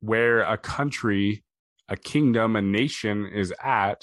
where 0.00 0.40
a 0.40 0.56
country, 0.56 1.44
a 1.88 1.96
kingdom, 1.96 2.56
a 2.56 2.62
nation 2.62 3.26
is 3.26 3.52
at 3.62 4.00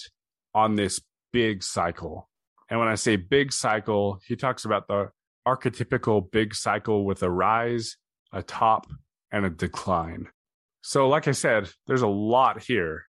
on 0.53 0.75
this 0.75 1.01
big 1.35 1.61
cycle. 1.61 2.29
And 2.69 2.79
when 2.79 2.87
I 2.87 2.95
say 2.95 3.17
big 3.17 3.51
cycle, 3.51 4.21
he 4.25 4.37
talks 4.37 4.63
about 4.63 4.87
the 4.87 5.09
archetypical 5.45 6.31
big 6.31 6.55
cycle 6.55 7.03
with 7.03 7.21
a 7.23 7.29
rise, 7.29 7.97
a 8.31 8.41
top, 8.41 8.87
and 9.33 9.45
a 9.45 9.49
decline. 9.49 10.29
So, 10.81 11.09
like 11.09 11.27
I 11.27 11.33
said, 11.33 11.69
there's 11.87 12.03
a 12.03 12.07
lot 12.07 12.63
here, 12.63 13.07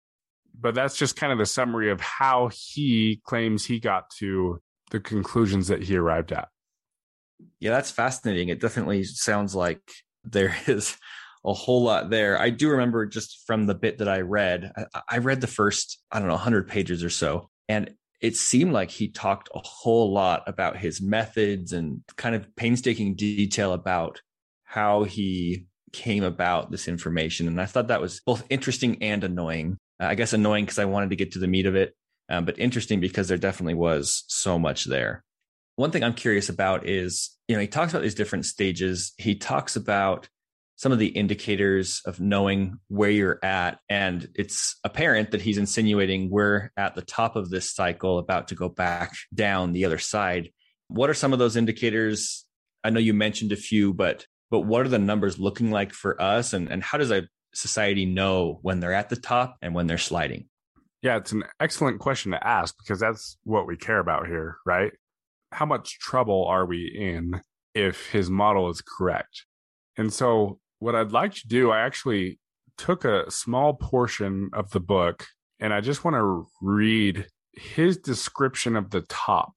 but 0.59 0.73
that's 0.73 0.97
just 0.97 1.15
kind 1.15 1.31
of 1.31 1.37
the 1.37 1.45
summary 1.45 1.91
of 1.91 2.01
how 2.01 2.49
he 2.51 3.21
claims 3.25 3.63
he 3.63 3.79
got 3.79 4.09
to 4.17 4.59
the 4.89 4.99
conclusions 4.99 5.67
that 5.67 5.83
he 5.83 5.95
arrived 5.95 6.31
at. 6.31 6.47
Yeah, 7.59 7.69
that's 7.69 7.91
fascinating. 7.91 8.49
It 8.49 8.59
definitely 8.59 9.03
sounds 9.03 9.53
like 9.53 9.81
there 10.23 10.55
is 10.65 10.97
a 11.45 11.53
whole 11.53 11.83
lot 11.83 12.09
there. 12.09 12.41
I 12.41 12.49
do 12.49 12.69
remember 12.71 13.05
just 13.05 13.43
from 13.45 13.67
the 13.67 13.75
bit 13.75 13.99
that 13.99 14.09
I 14.09 14.21
read, 14.21 14.71
I, 15.07 15.19
read 15.19 15.41
the 15.41 15.47
first, 15.47 15.99
I 16.11 16.17
don't 16.17 16.27
know, 16.27 16.33
100 16.33 16.67
pages 16.67 17.03
or 17.03 17.11
so. 17.11 17.51
And 17.69 17.93
it 18.25 18.35
seemed 18.35 18.73
like 18.73 18.89
he 18.89 19.07
talked 19.07 19.49
a 19.53 19.59
whole 19.59 20.11
lot 20.11 20.41
about 20.47 20.77
his 20.77 20.99
methods 20.99 21.73
and 21.73 22.01
kind 22.15 22.33
of 22.33 22.55
painstaking 22.55 23.13
detail 23.13 23.71
about 23.71 24.19
how 24.63 25.03
he 25.03 25.67
came 25.93 26.23
about 26.23 26.71
this 26.71 26.87
information. 26.87 27.47
And 27.47 27.61
I 27.61 27.67
thought 27.67 27.89
that 27.89 28.01
was 28.01 28.21
both 28.25 28.43
interesting 28.49 28.97
and 29.03 29.23
annoying. 29.23 29.77
Uh, 30.01 30.07
I 30.07 30.15
guess 30.15 30.33
annoying 30.33 30.65
because 30.65 30.79
I 30.79 30.85
wanted 30.85 31.11
to 31.11 31.15
get 31.15 31.33
to 31.33 31.39
the 31.39 31.47
meat 31.47 31.67
of 31.67 31.75
it, 31.75 31.95
um, 32.27 32.45
but 32.45 32.57
interesting 32.57 32.99
because 32.99 33.27
there 33.27 33.37
definitely 33.37 33.75
was 33.75 34.23
so 34.27 34.57
much 34.57 34.85
there. 34.85 35.23
One 35.75 35.91
thing 35.91 36.03
I'm 36.03 36.15
curious 36.15 36.49
about 36.49 36.89
is, 36.89 37.29
you 37.47 37.55
know, 37.55 37.61
he 37.61 37.67
talks 37.67 37.93
about 37.93 38.01
these 38.01 38.15
different 38.15 38.47
stages. 38.47 39.13
He 39.19 39.35
talks 39.35 39.75
about 39.75 40.29
some 40.77 40.91
of 40.91 40.99
the 40.99 41.07
indicators 41.07 42.01
of 42.05 42.19
knowing 42.19 42.79
where 42.87 43.09
you're 43.09 43.39
at. 43.43 43.79
And 43.89 44.27
it's 44.35 44.77
apparent 44.83 45.31
that 45.31 45.41
he's 45.41 45.57
insinuating 45.57 46.29
we're 46.29 46.71
at 46.75 46.95
the 46.95 47.01
top 47.01 47.35
of 47.35 47.49
this 47.49 47.73
cycle, 47.73 48.19
about 48.19 48.49
to 48.49 48.55
go 48.55 48.67
back 48.67 49.13
down 49.33 49.71
the 49.71 49.85
other 49.85 49.99
side. 49.99 50.49
What 50.87 51.09
are 51.09 51.13
some 51.13 51.33
of 51.33 51.39
those 51.39 51.55
indicators? 51.55 52.45
I 52.83 52.89
know 52.89 52.99
you 52.99 53.13
mentioned 53.13 53.51
a 53.51 53.57
few, 53.57 53.93
but 53.93 54.25
but 54.51 54.61
what 54.61 54.85
are 54.85 54.89
the 54.89 54.99
numbers 54.99 55.39
looking 55.39 55.71
like 55.71 55.91
for 55.91 56.21
us? 56.21 56.53
And, 56.53 56.69
and 56.69 56.83
how 56.83 56.97
does 56.97 57.11
a 57.11 57.27
society 57.53 58.05
know 58.05 58.59
when 58.61 58.79
they're 58.79 58.93
at 58.93 59.09
the 59.09 59.15
top 59.15 59.57
and 59.61 59.73
when 59.73 59.87
they're 59.87 59.97
sliding? 59.97 60.47
Yeah, 61.01 61.17
it's 61.17 61.31
an 61.31 61.43
excellent 61.59 61.99
question 61.99 62.31
to 62.31 62.47
ask 62.47 62.75
because 62.77 62.99
that's 62.99 63.37
what 63.43 63.67
we 63.67 63.77
care 63.77 63.99
about 63.99 64.27
here, 64.27 64.57
right? 64.65 64.91
How 65.51 65.65
much 65.65 65.99
trouble 65.99 66.45
are 66.45 66.65
we 66.65 66.85
in 66.85 67.41
if 67.73 68.09
his 68.11 68.29
model 68.29 68.69
is 68.69 68.81
correct? 68.81 69.45
And 69.97 70.13
so, 70.13 70.59
what 70.85 70.95
I'd 70.95 71.11
like 71.11 71.33
to 71.33 71.47
do, 71.47 71.71
I 71.71 71.79
actually 71.79 72.37
took 72.77 73.05
a 73.05 73.31
small 73.31 73.73
portion 73.73 74.51
of 74.53 74.69
the 74.69 74.79
book 74.79 75.25
and 75.59 75.73
I 75.73 75.81
just 75.81 76.03
want 76.03 76.15
to 76.15 76.45
read 76.61 77.25
his 77.53 77.97
description 77.97 78.75
of 78.75 78.91
the 78.91 79.01
top. 79.01 79.53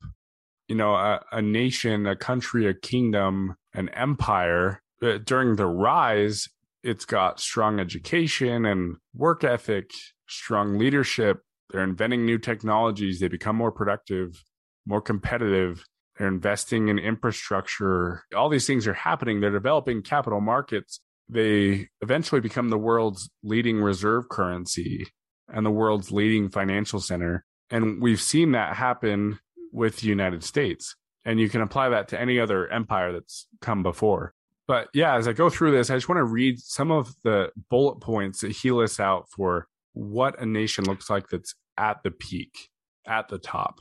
You 0.68 0.76
know, 0.76 0.94
a, 0.94 1.20
a 1.30 1.42
nation, 1.42 2.06
a 2.06 2.16
country, 2.16 2.66
a 2.66 2.72
kingdom, 2.72 3.56
an 3.74 3.90
empire. 3.90 4.82
Uh, 5.02 5.18
during 5.22 5.56
the 5.56 5.66
rise, 5.66 6.48
it's 6.82 7.04
got 7.04 7.40
strong 7.40 7.78
education 7.78 8.64
and 8.64 8.96
work 9.14 9.44
ethic 9.44 9.90
strong 10.28 10.78
leadership. 10.78 11.42
They're 11.68 11.84
inventing 11.84 12.24
new 12.24 12.38
technologies. 12.38 13.20
They 13.20 13.28
become 13.28 13.56
more 13.56 13.72
productive, 13.72 14.42
more 14.86 15.02
competitive. 15.02 15.84
They're 16.16 16.28
investing 16.28 16.88
in 16.88 16.98
infrastructure. 16.98 18.24
All 18.34 18.48
these 18.48 18.66
things 18.66 18.86
are 18.86 18.94
happening. 18.94 19.40
They're 19.40 19.50
developing 19.50 20.00
capital 20.00 20.40
markets. 20.40 21.00
They 21.28 21.88
eventually 22.00 22.40
become 22.40 22.68
the 22.70 22.78
world's 22.78 23.30
leading 23.42 23.80
reserve 23.80 24.28
currency 24.28 25.06
and 25.48 25.64
the 25.64 25.70
world's 25.70 26.10
leading 26.10 26.48
financial 26.48 27.00
center. 27.00 27.44
And 27.70 28.00
we've 28.00 28.20
seen 28.20 28.52
that 28.52 28.76
happen 28.76 29.38
with 29.72 29.98
the 29.98 30.08
United 30.08 30.42
States. 30.42 30.96
And 31.24 31.38
you 31.38 31.48
can 31.48 31.60
apply 31.60 31.90
that 31.90 32.08
to 32.08 32.20
any 32.20 32.40
other 32.40 32.68
empire 32.68 33.12
that's 33.12 33.46
come 33.60 33.82
before. 33.82 34.32
But 34.66 34.88
yeah, 34.94 35.16
as 35.16 35.26
I 35.26 35.32
go 35.32 35.50
through 35.50 35.72
this, 35.72 35.90
I 35.90 35.96
just 35.96 36.08
want 36.08 36.18
to 36.18 36.24
read 36.24 36.58
some 36.60 36.90
of 36.90 37.14
the 37.24 37.50
bullet 37.70 38.00
points 38.00 38.40
that 38.40 38.52
he 38.52 38.70
lists 38.70 39.00
out 39.00 39.28
for 39.30 39.66
what 39.92 40.40
a 40.40 40.46
nation 40.46 40.84
looks 40.84 41.10
like 41.10 41.28
that's 41.28 41.54
at 41.76 42.02
the 42.02 42.10
peak, 42.10 42.68
at 43.06 43.28
the 43.28 43.38
top. 43.38 43.80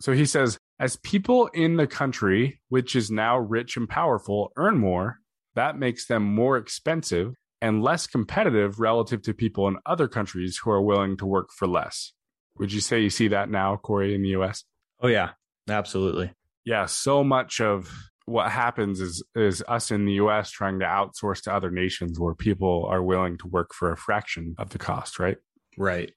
So 0.00 0.12
he 0.12 0.24
says, 0.24 0.58
as 0.78 0.96
people 0.96 1.48
in 1.48 1.76
the 1.76 1.86
country, 1.86 2.60
which 2.68 2.96
is 2.96 3.10
now 3.10 3.38
rich 3.38 3.76
and 3.76 3.88
powerful, 3.88 4.52
earn 4.56 4.78
more, 4.78 5.18
that 5.54 5.78
makes 5.78 6.06
them 6.06 6.22
more 6.22 6.56
expensive 6.56 7.34
and 7.60 7.82
less 7.82 8.06
competitive 8.06 8.80
relative 8.80 9.22
to 9.22 9.34
people 9.34 9.68
in 9.68 9.76
other 9.84 10.08
countries 10.08 10.58
who 10.62 10.70
are 10.70 10.82
willing 10.82 11.16
to 11.18 11.26
work 11.26 11.50
for 11.56 11.68
less. 11.68 12.12
Would 12.58 12.72
you 12.72 12.80
say 12.80 13.00
you 13.00 13.10
see 13.10 13.28
that 13.28 13.50
now, 13.50 13.76
Corey, 13.76 14.14
in 14.14 14.22
the 14.22 14.30
US? 14.30 14.64
Oh, 15.00 15.08
yeah, 15.08 15.30
absolutely. 15.68 16.32
Yeah, 16.64 16.86
so 16.86 17.24
much 17.24 17.60
of 17.60 17.90
what 18.26 18.50
happens 18.50 19.00
is 19.00 19.24
is 19.34 19.62
us 19.66 19.90
in 19.90 20.04
the 20.04 20.12
US 20.14 20.50
trying 20.50 20.78
to 20.78 20.86
outsource 20.86 21.42
to 21.42 21.52
other 21.52 21.70
nations 21.70 22.20
where 22.20 22.34
people 22.34 22.86
are 22.88 23.02
willing 23.02 23.36
to 23.38 23.48
work 23.48 23.74
for 23.74 23.90
a 23.90 23.96
fraction 23.96 24.54
of 24.58 24.70
the 24.70 24.78
cost, 24.78 25.18
right? 25.18 25.38
Right. 25.76 26.12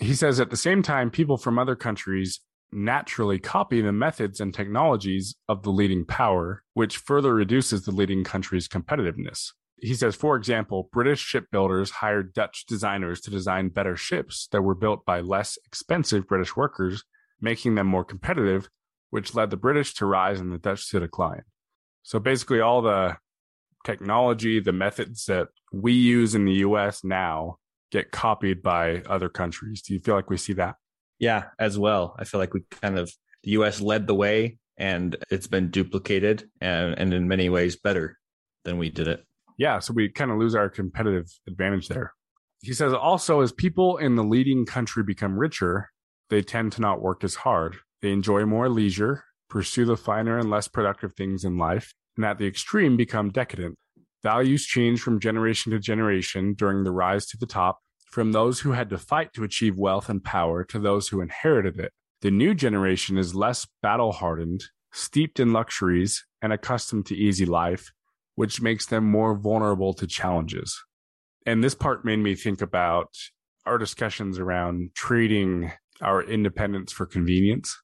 He 0.00 0.14
says 0.14 0.40
at 0.40 0.50
the 0.50 0.56
same 0.56 0.82
time, 0.82 1.10
people 1.10 1.36
from 1.36 1.58
other 1.58 1.76
countries 1.76 2.40
naturally 2.72 3.38
copy 3.38 3.80
the 3.80 3.92
methods 3.92 4.40
and 4.40 4.54
technologies 4.54 5.34
of 5.48 5.62
the 5.62 5.70
leading 5.70 6.04
power, 6.04 6.62
which 6.74 6.96
further 6.96 7.34
reduces 7.34 7.84
the 7.84 7.90
leading 7.90 8.24
country's 8.24 8.68
competitiveness. 8.68 9.52
He 9.78 9.94
says, 9.94 10.14
for 10.14 10.36
example, 10.36 10.88
British 10.92 11.20
shipbuilders 11.20 11.90
hired 11.90 12.34
Dutch 12.34 12.66
designers 12.66 13.20
to 13.22 13.30
design 13.30 13.70
better 13.70 13.96
ships 13.96 14.48
that 14.52 14.62
were 14.62 14.74
built 14.74 15.06
by 15.06 15.20
less 15.20 15.58
expensive 15.64 16.28
British 16.28 16.54
workers, 16.54 17.04
making 17.40 17.74
them 17.74 17.86
more 17.86 18.04
competitive, 18.04 18.68
which 19.08 19.34
led 19.34 19.50
the 19.50 19.56
British 19.56 19.94
to 19.94 20.06
rise 20.06 20.38
and 20.38 20.52
the 20.52 20.58
Dutch 20.58 20.90
to 20.90 21.00
decline. 21.00 21.42
So 22.02 22.18
basically, 22.18 22.60
all 22.60 22.82
the 22.82 23.16
technology, 23.84 24.60
the 24.60 24.72
methods 24.72 25.24
that 25.26 25.48
we 25.72 25.92
use 25.92 26.34
in 26.34 26.44
the 26.44 26.52
US 26.54 27.02
now 27.02 27.56
get 27.90 28.10
copied 28.10 28.62
by 28.62 29.02
other 29.06 29.28
countries. 29.28 29.82
Do 29.82 29.94
you 29.94 30.00
feel 30.00 30.14
like 30.14 30.30
we 30.30 30.36
see 30.36 30.52
that? 30.54 30.76
Yeah, 31.20 31.44
as 31.58 31.78
well. 31.78 32.16
I 32.18 32.24
feel 32.24 32.40
like 32.40 32.54
we 32.54 32.62
kind 32.82 32.98
of, 32.98 33.12
the 33.44 33.52
US 33.52 33.80
led 33.80 34.08
the 34.08 34.14
way 34.14 34.58
and 34.76 35.16
it's 35.30 35.46
been 35.46 35.70
duplicated 35.70 36.50
and, 36.60 36.98
and 36.98 37.14
in 37.14 37.28
many 37.28 37.48
ways 37.48 37.76
better 37.76 38.18
than 38.64 38.78
we 38.78 38.90
did 38.90 39.06
it. 39.06 39.24
Yeah, 39.58 39.78
so 39.78 39.92
we 39.92 40.08
kind 40.08 40.30
of 40.30 40.38
lose 40.38 40.54
our 40.54 40.70
competitive 40.70 41.26
advantage 41.46 41.88
there. 41.88 42.14
He 42.62 42.72
says 42.72 42.94
also, 42.94 43.40
as 43.40 43.52
people 43.52 43.98
in 43.98 44.16
the 44.16 44.24
leading 44.24 44.64
country 44.64 45.02
become 45.02 45.38
richer, 45.38 45.90
they 46.30 46.42
tend 46.42 46.72
to 46.72 46.80
not 46.80 47.02
work 47.02 47.22
as 47.22 47.34
hard. 47.34 47.76
They 48.00 48.12
enjoy 48.12 48.46
more 48.46 48.70
leisure, 48.70 49.24
pursue 49.50 49.84
the 49.84 49.96
finer 49.96 50.38
and 50.38 50.48
less 50.48 50.68
productive 50.68 51.14
things 51.14 51.44
in 51.44 51.58
life, 51.58 51.92
and 52.16 52.24
at 52.24 52.38
the 52.38 52.46
extreme 52.46 52.96
become 52.96 53.30
decadent. 53.30 53.76
Values 54.22 54.64
change 54.64 55.00
from 55.00 55.20
generation 55.20 55.72
to 55.72 55.78
generation 55.78 56.54
during 56.54 56.84
the 56.84 56.90
rise 56.90 57.26
to 57.26 57.36
the 57.38 57.46
top, 57.46 57.80
from 58.10 58.32
those 58.32 58.60
who 58.60 58.72
had 58.72 58.90
to 58.90 58.98
fight 58.98 59.32
to 59.34 59.44
achieve 59.44 59.76
wealth 59.76 60.08
and 60.08 60.22
power 60.22 60.64
to 60.64 60.78
those 60.78 61.08
who 61.08 61.20
inherited 61.20 61.78
it. 61.78 61.92
The 62.22 62.30
new 62.30 62.54
generation 62.54 63.16
is 63.16 63.34
less 63.34 63.66
battle 63.82 64.12
hardened, 64.12 64.64
steeped 64.92 65.40
in 65.40 65.52
luxuries, 65.52 66.26
and 66.42 66.52
accustomed 66.52 67.06
to 67.06 67.16
easy 67.16 67.46
life, 67.46 67.92
which 68.34 68.60
makes 68.60 68.86
them 68.86 69.04
more 69.04 69.34
vulnerable 69.34 69.94
to 69.94 70.06
challenges. 70.06 70.82
And 71.46 71.62
this 71.62 71.74
part 71.74 72.04
made 72.04 72.18
me 72.18 72.34
think 72.34 72.60
about 72.60 73.14
our 73.64 73.78
discussions 73.78 74.38
around 74.38 74.90
trading 74.94 75.72
our 76.00 76.22
independence 76.22 76.92
for 76.92 77.06
convenience 77.06 77.76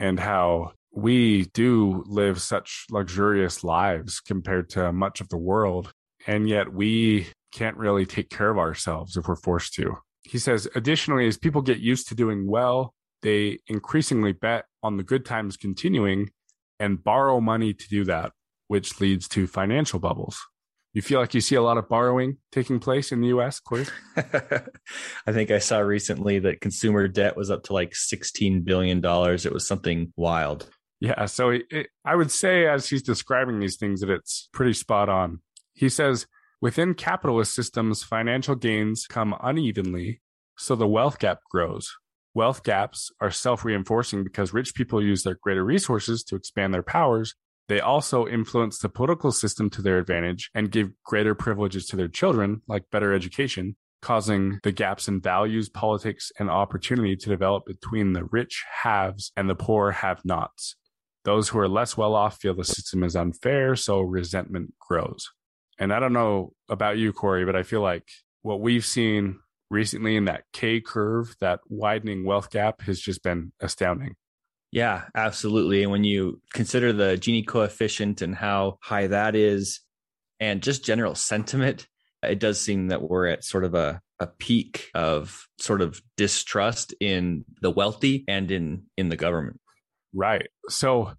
and 0.00 0.18
how 0.18 0.72
we 0.92 1.44
do 1.46 2.04
live 2.06 2.40
such 2.40 2.86
luxurious 2.90 3.64
lives 3.64 4.20
compared 4.20 4.70
to 4.70 4.92
much 4.92 5.20
of 5.20 5.28
the 5.28 5.38
world. 5.38 5.92
And 6.26 6.48
yet 6.48 6.72
we 6.72 7.28
can't 7.54 7.76
really 7.76 8.04
take 8.04 8.28
care 8.28 8.50
of 8.50 8.58
ourselves 8.58 9.16
if 9.16 9.26
we're 9.28 9.36
forced 9.36 9.72
to. 9.74 9.96
He 10.22 10.38
says, 10.38 10.68
additionally, 10.74 11.26
as 11.26 11.38
people 11.38 11.62
get 11.62 11.78
used 11.78 12.08
to 12.08 12.14
doing 12.14 12.46
well, 12.46 12.94
they 13.22 13.60
increasingly 13.68 14.32
bet 14.32 14.64
on 14.82 14.96
the 14.96 15.02
good 15.02 15.24
times 15.24 15.56
continuing 15.56 16.30
and 16.78 17.02
borrow 17.02 17.40
money 17.40 17.72
to 17.72 17.88
do 17.88 18.04
that, 18.04 18.32
which 18.68 19.00
leads 19.00 19.28
to 19.28 19.46
financial 19.46 19.98
bubbles. 19.98 20.38
You 20.92 21.02
feel 21.02 21.20
like 21.20 21.34
you 21.34 21.40
see 21.40 21.56
a 21.56 21.62
lot 21.62 21.76
of 21.76 21.88
borrowing 21.88 22.38
taking 22.52 22.78
place 22.78 23.12
in 23.12 23.20
the 23.20 23.28
US, 23.28 23.60
Corey? 23.60 23.86
I 24.16 25.32
think 25.32 25.50
I 25.50 25.58
saw 25.58 25.78
recently 25.80 26.38
that 26.40 26.60
consumer 26.60 27.08
debt 27.08 27.36
was 27.36 27.50
up 27.50 27.64
to 27.64 27.72
like 27.72 27.92
$16 27.92 28.64
billion. 28.64 28.98
It 29.04 29.52
was 29.52 29.66
something 29.66 30.12
wild. 30.16 30.68
Yeah. 31.00 31.26
So 31.26 31.50
it, 31.50 31.88
I 32.04 32.14
would 32.14 32.30
say, 32.30 32.66
as 32.66 32.88
he's 32.88 33.02
describing 33.02 33.58
these 33.58 33.76
things, 33.76 34.00
that 34.00 34.10
it's 34.10 34.48
pretty 34.52 34.72
spot 34.72 35.08
on. 35.08 35.40
He 35.74 35.88
says, 35.88 36.26
within 36.60 36.94
capitalist 36.94 37.54
systems, 37.54 38.02
financial 38.02 38.54
gains 38.54 39.06
come 39.06 39.34
unevenly, 39.42 40.20
so 40.56 40.74
the 40.74 40.86
wealth 40.86 41.18
gap 41.18 41.40
grows. 41.50 41.92
Wealth 42.34 42.64
gaps 42.64 43.12
are 43.20 43.30
self 43.30 43.64
reinforcing 43.64 44.24
because 44.24 44.52
rich 44.52 44.74
people 44.74 45.02
use 45.02 45.22
their 45.22 45.38
greater 45.40 45.64
resources 45.64 46.24
to 46.24 46.36
expand 46.36 46.74
their 46.74 46.82
powers. 46.82 47.34
They 47.68 47.80
also 47.80 48.26
influence 48.26 48.78
the 48.78 48.88
political 48.88 49.32
system 49.32 49.70
to 49.70 49.82
their 49.82 49.98
advantage 49.98 50.50
and 50.54 50.70
give 50.70 50.90
greater 51.04 51.34
privileges 51.34 51.86
to 51.86 51.96
their 51.96 52.08
children, 52.08 52.60
like 52.66 52.90
better 52.90 53.14
education, 53.14 53.76
causing 54.02 54.58
the 54.62 54.72
gaps 54.72 55.08
in 55.08 55.20
values, 55.20 55.68
politics, 55.68 56.30
and 56.38 56.50
opportunity 56.50 57.16
to 57.16 57.28
develop 57.28 57.64
between 57.64 58.12
the 58.12 58.24
rich 58.24 58.64
haves 58.82 59.32
and 59.36 59.48
the 59.48 59.54
poor 59.54 59.92
have 59.92 60.24
nots. 60.24 60.76
Those 61.24 61.48
who 61.48 61.58
are 61.58 61.68
less 61.68 61.96
well 61.96 62.14
off 62.14 62.38
feel 62.38 62.54
the 62.54 62.64
system 62.64 63.02
is 63.02 63.16
unfair, 63.16 63.76
so 63.76 64.00
resentment 64.00 64.74
grows. 64.78 65.30
And 65.78 65.92
I 65.92 66.00
don't 66.00 66.12
know 66.12 66.52
about 66.68 66.98
you, 66.98 67.12
Corey, 67.12 67.44
but 67.44 67.56
I 67.56 67.62
feel 67.62 67.80
like 67.80 68.08
what 68.42 68.60
we've 68.60 68.84
seen 68.84 69.40
recently 69.70 70.16
in 70.16 70.26
that 70.26 70.44
K 70.52 70.80
curve, 70.80 71.34
that 71.40 71.60
widening 71.68 72.24
wealth 72.24 72.50
gap, 72.50 72.82
has 72.82 73.00
just 73.00 73.22
been 73.22 73.52
astounding. 73.60 74.14
Yeah, 74.70 75.04
absolutely. 75.14 75.82
And 75.82 75.92
when 75.92 76.04
you 76.04 76.40
consider 76.52 76.92
the 76.92 77.16
Gini 77.16 77.46
coefficient 77.46 78.22
and 78.22 78.34
how 78.34 78.78
high 78.82 79.06
that 79.06 79.36
is, 79.36 79.80
and 80.40 80.62
just 80.62 80.84
general 80.84 81.14
sentiment, 81.14 81.86
it 82.22 82.40
does 82.40 82.60
seem 82.60 82.88
that 82.88 83.02
we're 83.02 83.28
at 83.28 83.44
sort 83.44 83.64
of 83.64 83.74
a, 83.74 84.00
a 84.18 84.26
peak 84.26 84.90
of 84.94 85.46
sort 85.58 85.80
of 85.80 86.02
distrust 86.16 86.94
in 87.00 87.44
the 87.60 87.70
wealthy 87.70 88.24
and 88.26 88.50
in 88.50 88.84
in 88.96 89.08
the 89.08 89.16
government. 89.16 89.60
Right. 90.12 90.48
So 90.68 91.12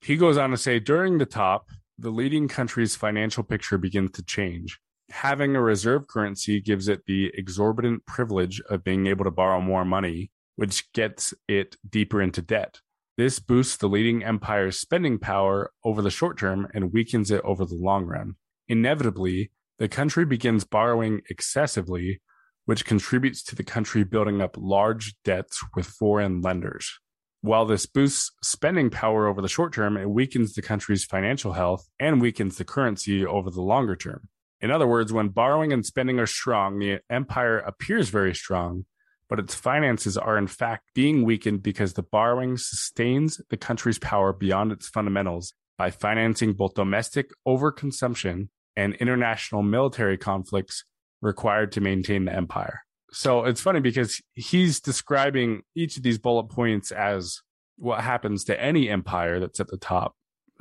he 0.00 0.16
goes 0.16 0.36
on 0.36 0.50
to 0.50 0.56
say 0.56 0.78
during 0.78 1.18
the 1.18 1.26
top, 1.26 1.68
the 1.98 2.10
leading 2.10 2.46
country's 2.46 2.94
financial 2.94 3.42
picture 3.42 3.76
begins 3.76 4.12
to 4.12 4.22
change. 4.22 4.78
Having 5.10 5.56
a 5.56 5.60
reserve 5.60 6.06
currency 6.06 6.60
gives 6.60 6.86
it 6.86 7.04
the 7.06 7.32
exorbitant 7.34 8.06
privilege 8.06 8.60
of 8.70 8.84
being 8.84 9.06
able 9.08 9.24
to 9.24 9.30
borrow 9.30 9.60
more 9.60 9.84
money, 9.84 10.30
which 10.54 10.92
gets 10.92 11.34
it 11.48 11.76
deeper 11.88 12.22
into 12.22 12.40
debt. 12.40 12.80
This 13.16 13.40
boosts 13.40 13.76
the 13.76 13.88
leading 13.88 14.22
empire's 14.22 14.78
spending 14.78 15.18
power 15.18 15.72
over 15.84 16.02
the 16.02 16.10
short 16.10 16.38
term 16.38 16.68
and 16.72 16.92
weakens 16.92 17.32
it 17.32 17.40
over 17.42 17.64
the 17.64 17.74
long 17.74 18.04
run. 18.04 18.36
Inevitably, 18.68 19.50
the 19.78 19.88
country 19.88 20.24
begins 20.24 20.64
borrowing 20.64 21.22
excessively, 21.28 22.20
which 22.66 22.84
contributes 22.84 23.42
to 23.44 23.56
the 23.56 23.64
country 23.64 24.04
building 24.04 24.40
up 24.40 24.56
large 24.56 25.16
debts 25.24 25.64
with 25.74 25.86
foreign 25.86 26.42
lenders. 26.42 27.00
While 27.40 27.66
this 27.66 27.86
boosts 27.86 28.32
spending 28.42 28.90
power 28.90 29.28
over 29.28 29.40
the 29.40 29.48
short 29.48 29.72
term, 29.72 29.96
it 29.96 30.10
weakens 30.10 30.54
the 30.54 30.62
country's 30.62 31.04
financial 31.04 31.52
health 31.52 31.88
and 32.00 32.20
weakens 32.20 32.58
the 32.58 32.64
currency 32.64 33.24
over 33.24 33.48
the 33.48 33.62
longer 33.62 33.94
term. 33.94 34.28
In 34.60 34.72
other 34.72 34.88
words, 34.88 35.12
when 35.12 35.28
borrowing 35.28 35.72
and 35.72 35.86
spending 35.86 36.18
are 36.18 36.26
strong, 36.26 36.80
the 36.80 36.98
empire 37.08 37.58
appears 37.58 38.08
very 38.08 38.34
strong, 38.34 38.86
but 39.28 39.38
its 39.38 39.54
finances 39.54 40.16
are 40.16 40.36
in 40.36 40.48
fact 40.48 40.90
being 40.94 41.24
weakened 41.24 41.62
because 41.62 41.92
the 41.92 42.02
borrowing 42.02 42.56
sustains 42.56 43.40
the 43.50 43.56
country's 43.56 44.00
power 44.00 44.32
beyond 44.32 44.72
its 44.72 44.88
fundamentals 44.88 45.54
by 45.76 45.92
financing 45.92 46.54
both 46.54 46.74
domestic 46.74 47.30
overconsumption 47.46 48.48
and 48.76 48.94
international 48.96 49.62
military 49.62 50.18
conflicts 50.18 50.84
required 51.22 51.70
to 51.70 51.80
maintain 51.80 52.24
the 52.24 52.34
empire 52.34 52.82
so 53.10 53.44
it's 53.44 53.60
funny 53.60 53.80
because 53.80 54.20
he's 54.34 54.80
describing 54.80 55.62
each 55.74 55.96
of 55.96 56.02
these 56.02 56.18
bullet 56.18 56.48
points 56.48 56.92
as 56.92 57.40
what 57.76 58.02
happens 58.02 58.44
to 58.44 58.60
any 58.60 58.88
empire 58.88 59.40
that's 59.40 59.60
at 59.60 59.68
the 59.68 59.76
top, 59.76 60.14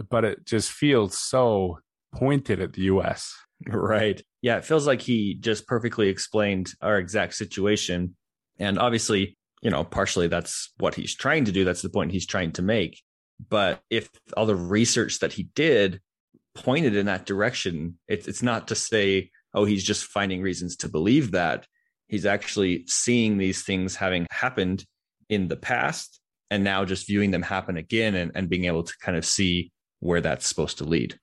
but 0.09 0.23
it 0.23 0.45
just 0.45 0.71
feels 0.71 1.17
so 1.17 1.79
pointed 2.13 2.61
at 2.61 2.73
the 2.73 2.83
US. 2.83 3.35
Right. 3.67 4.21
Yeah. 4.41 4.57
It 4.57 4.65
feels 4.65 4.87
like 4.87 5.01
he 5.01 5.33
just 5.33 5.67
perfectly 5.67 6.09
explained 6.09 6.73
our 6.81 6.97
exact 6.97 7.33
situation. 7.33 8.15
And 8.59 8.79
obviously, 8.79 9.37
you 9.61 9.71
know, 9.71 9.83
partially 9.83 10.27
that's 10.27 10.71
what 10.77 10.95
he's 10.95 11.15
trying 11.15 11.45
to 11.45 11.51
do. 11.51 11.65
That's 11.65 11.81
the 11.81 11.89
point 11.89 12.11
he's 12.11 12.27
trying 12.27 12.51
to 12.53 12.61
make. 12.61 13.01
But 13.49 13.81
if 13.89 14.09
all 14.35 14.45
the 14.45 14.55
research 14.55 15.19
that 15.19 15.33
he 15.33 15.49
did 15.55 16.01
pointed 16.55 16.95
in 16.95 17.07
that 17.07 17.25
direction, 17.25 17.97
it's, 18.07 18.27
it's 18.27 18.43
not 18.43 18.67
to 18.69 18.75
say, 18.75 19.31
oh, 19.53 19.65
he's 19.65 19.83
just 19.83 20.05
finding 20.05 20.41
reasons 20.41 20.75
to 20.77 20.89
believe 20.89 21.31
that 21.31 21.67
he's 22.07 22.25
actually 22.25 22.85
seeing 22.87 23.37
these 23.37 23.63
things 23.63 23.95
having 23.95 24.27
happened 24.31 24.85
in 25.29 25.47
the 25.47 25.57
past 25.57 26.19
and 26.49 26.63
now 26.63 26.85
just 26.85 27.07
viewing 27.07 27.31
them 27.31 27.41
happen 27.41 27.77
again 27.77 28.15
and, 28.15 28.31
and 28.35 28.49
being 28.49 28.65
able 28.65 28.83
to 28.83 28.93
kind 29.01 29.17
of 29.17 29.25
see 29.25 29.71
where 29.99 30.21
that's 30.21 30.47
supposed 30.47 30.77
to 30.77 30.85
lead. 30.85 31.19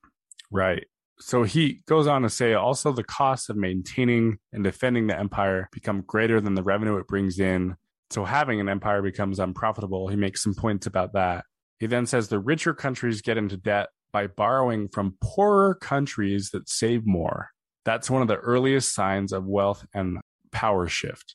Right. 0.51 0.85
So 1.20 1.44
he 1.44 1.83
goes 1.87 2.07
on 2.07 2.23
to 2.23 2.29
say 2.29 2.55
also 2.55 2.92
the 2.92 3.05
costs 3.05 3.49
of 3.49 3.57
maintaining 3.57 4.38
and 4.53 4.64
defending 4.64 5.07
the 5.07 5.18
empire 5.18 5.68
become 5.73 6.03
greater 6.07 6.40
than 6.40 6.55
the 6.55 6.62
revenue 6.62 6.97
it 6.97 7.07
brings 7.07 7.38
in. 7.38 7.77
So 8.11 8.25
having 8.25 8.61
an 8.61 8.68
empire 8.68 9.01
becomes 9.01 9.38
unprofitable. 9.38 10.09
He 10.09 10.16
makes 10.16 10.42
some 10.42 10.55
points 10.55 10.87
about 10.87 11.14
that. 11.14 11.44
He 11.79 11.87
then 11.87 12.07
says 12.07 12.29
the 12.29 12.38
richer 12.38 12.75
countries 12.75 13.23
get 13.23 13.38
into 13.38 13.57
debt 13.57 13.88
by 14.12 14.27
borrowing 14.27 14.88
from 14.88 15.16
poorer 15.20 15.75
countries 15.75 16.51
that 16.51 16.68
save 16.68 17.07
more. 17.07 17.51
That's 17.85 18.11
one 18.11 18.23
of 18.23 18.29
the 18.29 18.37
earliest 18.37 18.94
signs 18.94 19.33
of 19.33 19.44
wealth 19.44 19.85
and 19.94 20.18
power 20.55 20.88
shift. 20.88 21.35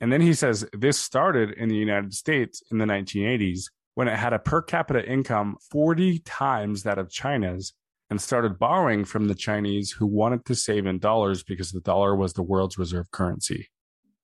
And 0.00 0.10
then 0.10 0.22
he 0.22 0.32
says 0.32 0.66
this 0.72 0.98
started 0.98 1.50
in 1.50 1.68
the 1.68 1.76
United 1.76 2.14
States 2.14 2.62
in 2.70 2.78
the 2.78 2.86
1980s 2.86 3.64
when 3.94 4.08
it 4.08 4.16
had 4.16 4.32
a 4.32 4.38
per 4.38 4.62
capita 4.62 5.04
income 5.06 5.56
40 5.70 6.20
times 6.20 6.84
that 6.84 6.98
of 6.98 7.10
China's 7.10 7.74
and 8.08 8.20
started 8.20 8.58
borrowing 8.58 9.04
from 9.04 9.28
the 9.28 9.34
Chinese 9.34 9.92
who 9.92 10.06
wanted 10.06 10.44
to 10.46 10.54
save 10.54 10.86
in 10.86 10.98
dollars 10.98 11.42
because 11.42 11.70
the 11.70 11.80
dollar 11.80 12.16
was 12.16 12.32
the 12.32 12.42
world's 12.42 12.78
reserve 12.78 13.10
currency. 13.10 13.68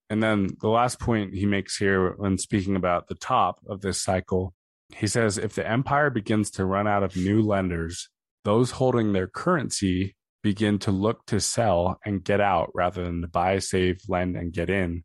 And 0.09 0.22
then 0.22 0.48
the 0.61 0.68
last 0.68 0.98
point 0.98 1.35
he 1.35 1.46
makes 1.46 1.76
here 1.76 2.14
when 2.16 2.38
speaking 2.38 2.76
about 2.76 3.09
the 3.09 3.14
top 3.14 3.61
of 3.68 3.82
this 3.82 4.00
cycle, 4.00 4.54
he 4.96 5.06
says 5.06 5.37
if 5.37 5.54
the 5.54 5.68
empire 5.68 6.11
begins 6.11 6.50
to 6.52 6.64
run 6.64 6.87
out 6.87 7.02
of 7.02 7.16
new 7.16 7.42
lenders, 7.42 8.09
those 8.44 8.72
holding 8.72 9.12
their 9.12 9.26
currency 9.26 10.14
begin 10.46 10.78
to 10.78 10.92
look 10.92 11.26
to 11.26 11.40
sell 11.40 11.98
and 12.04 12.22
get 12.22 12.40
out 12.40 12.70
rather 12.72 13.04
than 13.04 13.20
to 13.20 13.26
buy, 13.26 13.59
save, 13.59 13.98
lend, 14.06 14.37
and 14.37 14.52
get 14.52 14.70
in, 14.70 15.02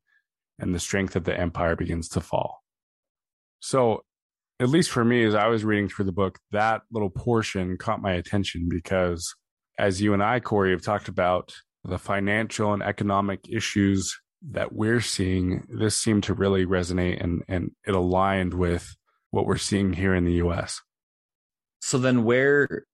and 0.59 0.75
the 0.75 0.79
strength 0.79 1.15
of 1.15 1.23
the 1.23 1.35
empire 1.35 1.75
begins 1.75 2.07
to 2.09 2.21
fall. 2.21 2.61
So, 3.59 4.03
at 4.59 4.69
least 4.69 4.91
for 4.91 5.03
me, 5.03 5.25
as 5.25 5.33
I 5.33 5.47
was 5.47 5.63
reading 5.63 5.89
through 5.89 6.05
the 6.05 6.11
book, 6.11 6.37
that 6.51 6.83
little 6.91 7.09
portion 7.09 7.75
caught 7.75 8.03
my 8.03 8.11
attention 8.11 8.69
because, 8.69 9.33
as 9.79 9.99
you 9.99 10.13
and 10.13 10.21
I, 10.21 10.41
Corey, 10.41 10.69
have 10.73 10.83
talked 10.83 11.07
about 11.07 11.55
the 11.83 11.97
financial 11.97 12.73
and 12.73 12.83
economic 12.83 13.49
issues 13.49 14.15
that 14.51 14.73
we're 14.73 15.01
seeing, 15.01 15.65
this 15.69 15.97
seemed 15.97 16.25
to 16.25 16.35
really 16.35 16.67
resonate 16.67 17.19
and, 17.19 17.41
and 17.47 17.71
it 17.87 17.95
aligned 17.95 18.53
with 18.53 18.95
what 19.31 19.47
we're 19.47 19.57
seeing 19.57 19.93
here 19.93 20.13
in 20.13 20.25
the 20.25 20.33
US. 20.33 20.81
So 21.79 21.97
then 21.97 22.25
where 22.25 22.85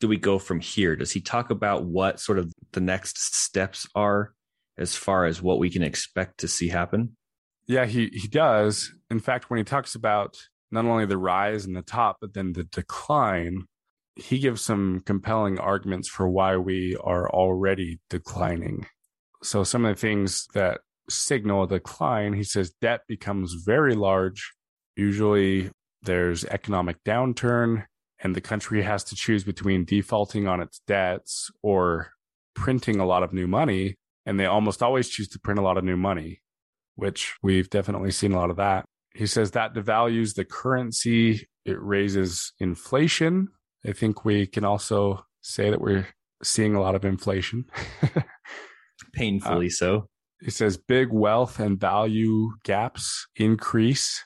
do 0.00 0.08
we 0.08 0.16
go 0.16 0.38
from 0.38 0.60
here? 0.60 0.96
Does 0.96 1.12
he 1.12 1.20
talk 1.20 1.50
about 1.50 1.84
what 1.84 2.20
sort 2.20 2.38
of 2.38 2.52
the 2.72 2.80
next 2.80 3.18
steps 3.18 3.86
are 3.94 4.32
as 4.76 4.96
far 4.96 5.24
as 5.26 5.40
what 5.40 5.58
we 5.58 5.70
can 5.70 5.82
expect 5.82 6.38
to 6.38 6.48
see 6.48 6.68
happen? 6.68 7.16
Yeah, 7.66 7.86
he, 7.86 8.08
he 8.12 8.28
does. 8.28 8.92
In 9.10 9.20
fact, 9.20 9.48
when 9.48 9.58
he 9.58 9.64
talks 9.64 9.94
about 9.94 10.36
not 10.70 10.84
only 10.84 11.06
the 11.06 11.16
rise 11.16 11.64
and 11.64 11.76
the 11.76 11.82
top, 11.82 12.18
but 12.20 12.34
then 12.34 12.52
the 12.52 12.64
decline, 12.64 13.64
he 14.16 14.38
gives 14.38 14.60
some 14.60 15.00
compelling 15.06 15.58
arguments 15.58 16.08
for 16.08 16.28
why 16.28 16.56
we 16.56 16.96
are 17.02 17.30
already 17.30 18.00
declining. 18.10 18.86
So, 19.42 19.64
some 19.64 19.84
of 19.84 19.94
the 19.94 20.00
things 20.00 20.46
that 20.54 20.80
signal 21.08 21.64
a 21.64 21.68
decline, 21.68 22.32
he 22.32 22.44
says 22.44 22.74
debt 22.80 23.02
becomes 23.08 23.54
very 23.64 23.94
large. 23.94 24.52
Usually, 24.96 25.70
there's 26.02 26.44
economic 26.44 27.02
downturn, 27.04 27.84
and 28.24 28.34
the 28.34 28.40
country 28.40 28.82
has 28.82 29.04
to 29.04 29.14
choose 29.14 29.44
between 29.44 29.84
defaulting 29.84 30.48
on 30.48 30.60
its 30.60 30.80
debts 30.86 31.50
or 31.62 32.12
printing 32.54 32.98
a 32.98 33.06
lot 33.06 33.22
of 33.22 33.34
new 33.34 33.46
money. 33.46 33.94
And 34.24 34.40
they 34.40 34.46
almost 34.46 34.82
always 34.82 35.10
choose 35.10 35.28
to 35.28 35.38
print 35.38 35.60
a 35.60 35.62
lot 35.62 35.76
of 35.76 35.84
new 35.84 35.98
money, 35.98 36.40
which 36.96 37.34
we've 37.42 37.68
definitely 37.68 38.10
seen 38.10 38.32
a 38.32 38.38
lot 38.38 38.48
of 38.48 38.56
that. 38.56 38.86
He 39.14 39.26
says 39.26 39.50
that 39.50 39.74
devalues 39.74 40.34
the 40.34 40.44
currency, 40.46 41.46
it 41.66 41.80
raises 41.80 42.52
inflation. 42.58 43.48
I 43.86 43.92
think 43.92 44.24
we 44.24 44.46
can 44.46 44.64
also 44.64 45.26
say 45.42 45.68
that 45.68 45.80
we're 45.80 46.08
seeing 46.42 46.74
a 46.74 46.80
lot 46.80 46.94
of 46.94 47.04
inflation. 47.04 47.66
Painfully 49.12 49.66
uh, 49.66 49.70
so. 49.70 50.08
He 50.40 50.50
says 50.50 50.78
big 50.78 51.12
wealth 51.12 51.60
and 51.60 51.78
value 51.78 52.52
gaps 52.64 53.26
increase 53.36 54.24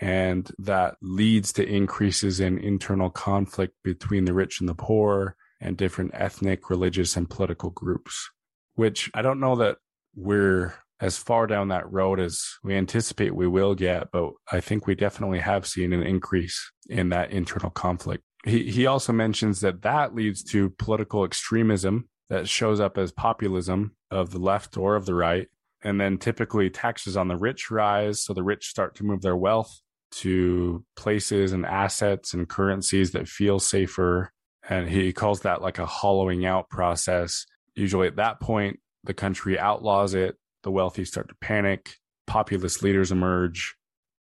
and 0.00 0.50
that 0.58 0.96
leads 1.00 1.52
to 1.54 1.66
increases 1.66 2.40
in 2.40 2.58
internal 2.58 3.10
conflict 3.10 3.74
between 3.82 4.24
the 4.24 4.34
rich 4.34 4.60
and 4.60 4.68
the 4.68 4.74
poor 4.74 5.36
and 5.60 5.76
different 5.76 6.10
ethnic, 6.14 6.68
religious, 6.68 7.16
and 7.16 7.30
political 7.30 7.70
groups, 7.70 8.30
which 8.74 9.10
I 9.14 9.22
don't 9.22 9.40
know 9.40 9.56
that 9.56 9.78
we're 10.14 10.74
as 11.00 11.16
far 11.16 11.46
down 11.46 11.68
that 11.68 11.90
road 11.90 12.20
as 12.20 12.44
we 12.62 12.74
anticipate 12.74 13.34
we 13.34 13.48
will 13.48 13.74
get, 13.74 14.10
but 14.12 14.32
I 14.50 14.60
think 14.60 14.86
we 14.86 14.94
definitely 14.94 15.40
have 15.40 15.66
seen 15.66 15.92
an 15.92 16.02
increase 16.02 16.72
in 16.88 17.08
that 17.10 17.30
internal 17.30 17.70
conflict. 17.70 18.22
He, 18.44 18.70
he 18.70 18.86
also 18.86 19.12
mentions 19.12 19.60
that 19.60 19.82
that 19.82 20.14
leads 20.14 20.42
to 20.44 20.70
political 20.70 21.24
extremism 21.24 22.08
that 22.30 22.48
shows 22.48 22.80
up 22.80 22.96
as 22.98 23.12
populism 23.12 23.96
of 24.10 24.30
the 24.30 24.38
left 24.38 24.76
or 24.76 24.96
of 24.96 25.06
the 25.06 25.14
right. 25.14 25.48
And 25.82 26.00
then 26.00 26.16
typically 26.16 26.70
taxes 26.70 27.14
on 27.14 27.28
the 27.28 27.36
rich 27.36 27.70
rise. 27.70 28.24
So 28.24 28.32
the 28.32 28.42
rich 28.42 28.68
start 28.68 28.94
to 28.96 29.04
move 29.04 29.20
their 29.20 29.36
wealth 29.36 29.82
to 30.18 30.84
places 30.96 31.52
and 31.52 31.66
assets 31.66 32.34
and 32.34 32.48
currencies 32.48 33.12
that 33.12 33.28
feel 33.28 33.58
safer. 33.58 34.30
And 34.68 34.88
he 34.88 35.12
calls 35.12 35.40
that 35.40 35.62
like 35.62 35.78
a 35.78 35.86
hollowing 35.86 36.46
out 36.46 36.70
process. 36.70 37.46
Usually 37.74 38.06
at 38.06 38.16
that 38.16 38.40
point, 38.40 38.80
the 39.04 39.14
country 39.14 39.58
outlaws 39.58 40.14
it, 40.14 40.36
the 40.62 40.70
wealthy 40.70 41.04
start 41.04 41.28
to 41.28 41.34
panic, 41.40 41.96
populist 42.26 42.82
leaders 42.82 43.12
emerge, 43.12 43.74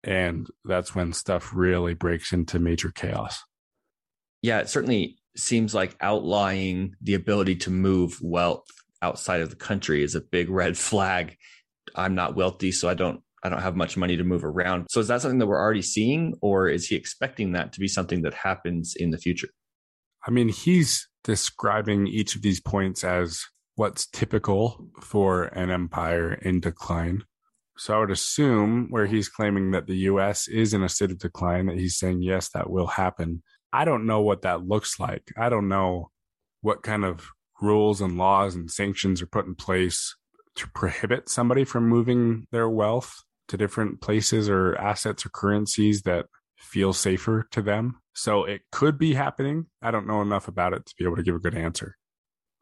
and 0.02 0.48
that's 0.64 0.94
when 0.94 1.12
stuff 1.12 1.50
really 1.54 1.94
breaks 1.94 2.32
into 2.32 2.58
major 2.58 2.90
chaos. 2.90 3.42
Yeah, 4.42 4.60
it 4.60 4.70
certainly 4.70 5.18
seems 5.36 5.74
like 5.74 5.96
outlawing 6.00 6.96
the 7.02 7.14
ability 7.14 7.56
to 7.56 7.70
move 7.70 8.18
wealth 8.22 8.66
outside 9.02 9.40
of 9.40 9.50
the 9.50 9.56
country 9.56 10.02
is 10.02 10.14
a 10.14 10.20
big 10.20 10.48
red 10.48 10.76
flag. 10.76 11.36
I'm 11.94 12.14
not 12.14 12.36
wealthy, 12.36 12.72
so 12.72 12.88
I 12.88 12.94
don't 12.94 13.22
I 13.42 13.48
don't 13.48 13.62
have 13.62 13.76
much 13.76 13.96
money 13.96 14.16
to 14.16 14.24
move 14.24 14.44
around. 14.44 14.86
So 14.90 15.00
is 15.00 15.08
that 15.08 15.22
something 15.22 15.38
that 15.38 15.46
we're 15.46 15.60
already 15.60 15.82
seeing, 15.82 16.34
or 16.42 16.68
is 16.68 16.86
he 16.86 16.96
expecting 16.96 17.52
that 17.52 17.72
to 17.72 17.80
be 17.80 17.88
something 17.88 18.22
that 18.22 18.34
happens 18.34 18.94
in 18.96 19.10
the 19.10 19.18
future? 19.18 19.48
I 20.26 20.30
mean, 20.30 20.48
he's 20.48 21.08
describing 21.24 22.06
each 22.06 22.36
of 22.36 22.42
these 22.42 22.60
points 22.60 23.02
as 23.04 23.42
what's 23.76 24.06
typical 24.06 24.86
for 25.00 25.44
an 25.44 25.70
empire 25.70 26.34
in 26.34 26.60
decline. 26.60 27.24
So 27.78 27.96
I 27.96 28.00
would 28.00 28.10
assume 28.10 28.88
where 28.90 29.06
he's 29.06 29.30
claiming 29.30 29.70
that 29.70 29.86
the 29.86 29.96
US 29.96 30.48
is 30.48 30.74
in 30.74 30.82
a 30.82 30.88
state 30.88 31.10
of 31.10 31.18
decline, 31.18 31.66
that 31.66 31.78
he's 31.78 31.96
saying, 31.96 32.20
yes, 32.20 32.50
that 32.50 32.68
will 32.68 32.88
happen. 32.88 33.42
I 33.72 33.86
don't 33.86 34.04
know 34.04 34.20
what 34.20 34.42
that 34.42 34.66
looks 34.66 35.00
like. 35.00 35.32
I 35.38 35.48
don't 35.48 35.68
know 35.68 36.10
what 36.60 36.82
kind 36.82 37.06
of 37.06 37.26
rules 37.62 38.02
and 38.02 38.18
laws 38.18 38.54
and 38.54 38.70
sanctions 38.70 39.22
are 39.22 39.26
put 39.26 39.46
in 39.46 39.54
place 39.54 40.14
to 40.56 40.68
prohibit 40.74 41.30
somebody 41.30 41.64
from 41.64 41.88
moving 41.88 42.46
their 42.50 42.68
wealth 42.68 43.22
to 43.50 43.56
different 43.56 44.00
places 44.00 44.48
or 44.48 44.76
assets 44.76 45.26
or 45.26 45.28
currencies 45.30 46.02
that 46.02 46.26
feel 46.56 46.92
safer 46.92 47.46
to 47.50 47.60
them. 47.60 48.00
So 48.14 48.44
it 48.44 48.62
could 48.70 48.96
be 48.96 49.14
happening. 49.14 49.66
I 49.82 49.90
don't 49.90 50.06
know 50.06 50.22
enough 50.22 50.46
about 50.48 50.72
it 50.72 50.86
to 50.86 50.94
be 50.96 51.04
able 51.04 51.16
to 51.16 51.22
give 51.22 51.34
a 51.34 51.40
good 51.40 51.54
answer. 51.54 51.96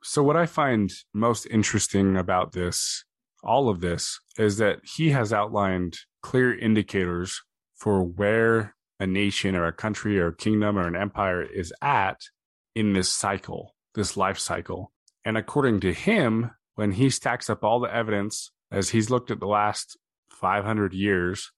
So, 0.03 0.23
what 0.23 0.37
I 0.37 0.47
find 0.47 0.93
most 1.13 1.47
interesting 1.51 2.17
about 2.17 2.53
this, 2.53 3.05
all 3.43 3.69
of 3.69 3.81
this, 3.81 4.21
is 4.39 4.59
that 4.59 4.79
he 4.85 5.11
has 5.11 5.33
outlined 5.33 5.99
clear 6.23 6.57
indicators 6.57 7.43
for 7.77 8.03
where 8.03 8.77
a 9.01 9.07
nation 9.07 9.57
or 9.57 9.67
a 9.67 9.73
country 9.73 10.19
or 10.19 10.29
a 10.29 10.37
kingdom 10.37 10.79
or 10.79 10.87
an 10.87 10.97
empire 10.97 11.43
is 11.43 11.73
at 11.83 12.21
in 12.75 12.93
this 12.93 13.09
cycle, 13.09 13.75
this 13.95 14.17
life 14.17 14.39
cycle. 14.39 14.93
And 15.25 15.37
according 15.37 15.81
to 15.81 15.93
him, 15.93 16.53
when 16.77 16.93
he 16.93 17.11
stacks 17.11 17.51
up 17.51 17.65
all 17.65 17.81
the 17.81 17.93
evidence, 17.93 18.53
as 18.71 18.91
he's 18.91 19.11
looked 19.11 19.31
at 19.31 19.41
the 19.41 19.47
last 19.47 19.99
500 20.41 20.95
years. 20.95 21.51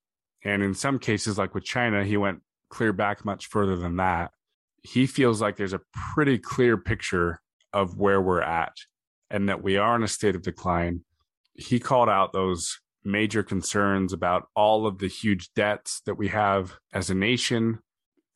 And 0.45 0.63
in 0.63 0.75
some 0.75 0.99
cases, 0.99 1.39
like 1.39 1.55
with 1.55 1.65
China, 1.65 2.05
he 2.05 2.17
went 2.17 2.41
clear 2.71 2.93
back 2.93 3.25
much 3.25 3.47
further 3.47 3.77
than 3.77 3.97
that. 3.97 4.31
He 4.83 5.07
feels 5.07 5.41
like 5.41 5.57
there's 5.57 5.75
a 5.75 5.83
pretty 6.15 6.39
clear 6.39 6.77
picture 6.79 7.41
of 7.73 7.99
where 7.99 8.21
we're 8.21 8.43
at 8.43 8.73
and 9.31 9.49
that 9.49 9.63
we 9.63 9.77
are 9.77 9.97
in 9.97 10.03
a 10.03 10.09
state 10.09 10.35
of 10.35 10.43
decline. 10.43 11.05
He 11.55 11.79
called 11.79 12.09
out 12.09 12.33
those 12.33 12.81
major 13.05 13.43
concerns 13.43 14.13
about 14.13 14.49
all 14.55 14.87
of 14.87 14.99
the 14.99 15.09
huge 15.09 15.53
debts 15.55 16.01
that 16.07 16.17
we 16.17 16.29
have 16.29 16.79
as 16.93 17.11
a 17.11 17.15
nation, 17.15 17.81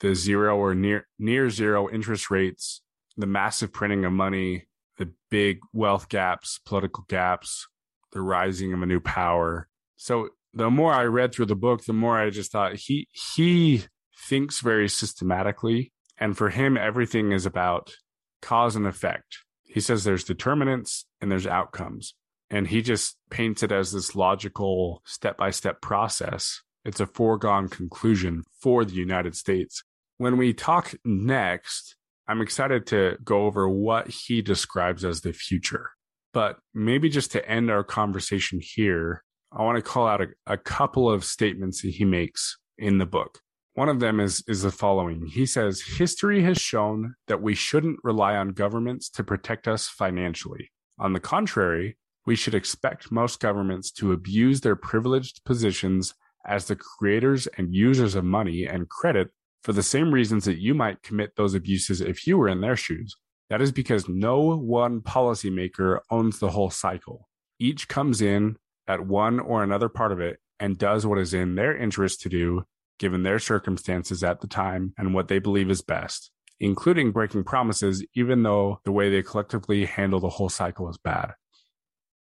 the 0.00 0.14
zero 0.14 0.56
or 0.56 0.74
near 0.74 1.06
near 1.18 1.50
zero 1.50 1.88
interest 1.88 2.30
rates, 2.30 2.82
the 3.16 3.26
massive 3.26 3.72
printing 3.72 4.04
of 4.04 4.12
money, 4.12 4.66
the 4.98 5.12
big 5.30 5.60
wealth 5.72 6.08
gaps, 6.08 6.60
political 6.64 7.04
gaps, 7.08 7.66
the 8.12 8.20
rising 8.20 8.72
of 8.72 8.82
a 8.82 8.86
new 8.86 9.00
power, 9.00 9.68
so 9.96 10.30
the 10.52 10.70
more 10.70 10.92
I 10.92 11.04
read 11.04 11.34
through 11.34 11.46
the 11.46 11.56
book, 11.56 11.84
the 11.84 11.92
more 11.92 12.18
I 12.18 12.30
just 12.30 12.52
thought 12.52 12.76
he 12.76 13.08
he 13.12 13.84
thinks 14.28 14.60
very 14.60 14.88
systematically, 14.88 15.92
and 16.18 16.36
for 16.36 16.50
him, 16.50 16.76
everything 16.76 17.32
is 17.32 17.46
about 17.46 17.94
cause 18.40 18.76
and 18.76 18.86
effect. 18.86 19.38
He 19.64 19.80
says 19.80 20.04
there's 20.04 20.24
determinants 20.24 21.06
and 21.20 21.30
there's 21.30 21.46
outcomes, 21.46 22.14
and 22.50 22.68
he 22.68 22.82
just 22.82 23.16
paints 23.30 23.62
it 23.62 23.72
as 23.72 23.92
this 23.92 24.14
logical 24.14 25.02
step 25.04 25.36
by 25.36 25.50
step 25.50 25.80
process. 25.80 26.62
It's 26.84 27.00
a 27.00 27.06
foregone 27.06 27.68
conclusion 27.68 28.44
for 28.60 28.84
the 28.84 28.94
United 28.94 29.34
States. 29.34 29.82
When 30.18 30.36
we 30.36 30.52
talk 30.52 30.94
next, 31.04 31.96
I'm 32.28 32.40
excited 32.40 32.86
to 32.88 33.16
go 33.24 33.46
over 33.46 33.68
what 33.68 34.08
he 34.08 34.42
describes 34.42 35.04
as 35.04 35.22
the 35.22 35.32
future. 35.32 35.90
But 36.32 36.58
maybe 36.72 37.08
just 37.08 37.32
to 37.32 37.48
end 37.48 37.70
our 37.70 37.84
conversation 37.84 38.60
here, 38.62 39.24
I 39.56 39.62
want 39.62 39.76
to 39.76 39.82
call 39.82 40.06
out 40.08 40.20
a, 40.20 40.28
a 40.46 40.56
couple 40.56 41.08
of 41.08 41.24
statements 41.24 41.82
that 41.82 41.90
he 41.90 42.04
makes 42.04 42.58
in 42.76 42.98
the 42.98 43.06
book. 43.06 43.40
One 43.74 43.88
of 43.88 44.00
them 44.00 44.18
is, 44.20 44.42
is 44.48 44.62
the 44.62 44.70
following. 44.70 45.26
He 45.26 45.46
says, 45.46 45.80
History 45.80 46.42
has 46.42 46.58
shown 46.58 47.14
that 47.28 47.42
we 47.42 47.54
shouldn't 47.54 48.00
rely 48.02 48.36
on 48.36 48.48
governments 48.50 49.08
to 49.10 49.24
protect 49.24 49.68
us 49.68 49.88
financially. 49.88 50.70
On 50.98 51.12
the 51.12 51.20
contrary, 51.20 51.96
we 52.26 52.36
should 52.36 52.54
expect 52.54 53.12
most 53.12 53.40
governments 53.40 53.90
to 53.92 54.12
abuse 54.12 54.60
their 54.60 54.76
privileged 54.76 55.44
positions 55.44 56.14
as 56.46 56.66
the 56.66 56.76
creators 56.76 57.46
and 57.58 57.74
users 57.74 58.14
of 58.14 58.24
money 58.24 58.64
and 58.66 58.88
credit 58.88 59.30
for 59.62 59.72
the 59.72 59.82
same 59.82 60.12
reasons 60.12 60.44
that 60.44 60.60
you 60.60 60.74
might 60.74 61.02
commit 61.02 61.36
those 61.36 61.54
abuses 61.54 62.00
if 62.00 62.26
you 62.26 62.38
were 62.38 62.48
in 62.48 62.60
their 62.60 62.76
shoes. 62.76 63.16
That 63.50 63.62
is 63.62 63.72
because 63.72 64.08
no 64.08 64.56
one 64.56 65.00
policymaker 65.00 66.00
owns 66.10 66.38
the 66.38 66.50
whole 66.50 66.70
cycle. 66.70 67.28
Each 67.58 67.88
comes 67.88 68.20
in 68.20 68.56
at 68.86 69.06
one 69.06 69.40
or 69.40 69.62
another 69.62 69.88
part 69.88 70.12
of 70.12 70.20
it 70.20 70.38
and 70.60 70.78
does 70.78 71.06
what 71.06 71.18
is 71.18 71.34
in 71.34 71.54
their 71.54 71.76
interest 71.76 72.20
to 72.20 72.28
do, 72.28 72.64
given 72.98 73.22
their 73.22 73.38
circumstances 73.38 74.22
at 74.22 74.40
the 74.40 74.46
time 74.46 74.94
and 74.96 75.14
what 75.14 75.28
they 75.28 75.38
believe 75.38 75.70
is 75.70 75.82
best. 75.82 76.30
including 76.60 77.12
breaking 77.12 77.44
promises, 77.44 78.04
even 78.14 78.42
though 78.42 78.80
the 78.84 78.92
way 78.92 79.10
they 79.10 79.22
collectively 79.22 79.84
handle 79.84 80.20
the 80.20 80.28
whole 80.28 80.48
cycle 80.48 80.88
is 80.88 80.98
bad. 80.98 81.32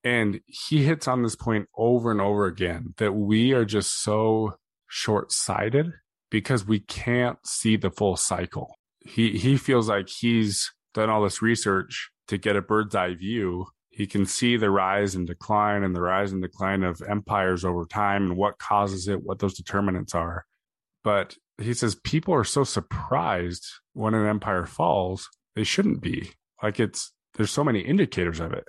And 0.03 0.41
he 0.47 0.85
hits 0.85 1.09
on 1.09 1.23
this 1.23 1.37
point 1.37 1.69
over 1.77 2.11
and 2.11 2.21
over 2.21 2.47
again 2.47 2.95
that 2.99 3.13
we 3.13 3.53
are 3.53 3.65
just 3.65 4.03
so 4.03 4.57
short 4.89 5.31
sighted 5.33 5.93
because 6.31 6.67
we 6.67 6.81
can't 6.81 7.39
see 7.45 7.77
the 7.77 7.91
full 7.91 8.17
cycle. 8.17 8.77
He, 9.05 9.39
he 9.39 9.57
feels 9.57 9.89
like 9.89 10.09
he's 10.09 10.73
done 10.95 11.11
all 11.11 11.23
this 11.23 11.43
research 11.43 12.11
to 12.29 12.39
get 12.39 12.57
a 12.57 12.63
bird's 12.63 12.95
eye 12.95 13.15
view. 13.15 13.67
He 13.91 14.07
can 14.07 14.25
see 14.25 14.57
the 14.57 14.71
rise 14.71 15.15
and 15.15 15.27
decline 15.27 15.83
and 15.83 15.95
the 15.95 16.01
rise 16.01 16.33
and 16.33 16.41
decline 16.41 16.83
of 16.83 17.03
empires 17.03 17.65
over 17.65 17.85
time 17.85 18.25
and 18.25 18.37
what 18.37 18.59
causes 18.59 19.09
it, 19.09 19.23
what 19.23 19.41
those 19.41 19.55
determinants 19.55 20.15
are. 20.15 20.47
But 21.03 21.37
he 21.59 21.75
says 21.75 21.97
people 21.97 22.33
are 22.35 22.45
so 22.45 22.65
surprised 22.65 23.67
when 23.93 24.15
an 24.15 24.27
empire 24.27 24.67
falls, 24.67 25.29
they 25.55 25.65
shouldn't 25.65 26.01
be. 26.01 26.31
Like 26.63 26.79
it's, 26.79 27.13
there's 27.35 27.51
so 27.51 27.65
many 27.65 27.81
indicators 27.81 28.41
of 28.41 28.53
it 28.53 28.65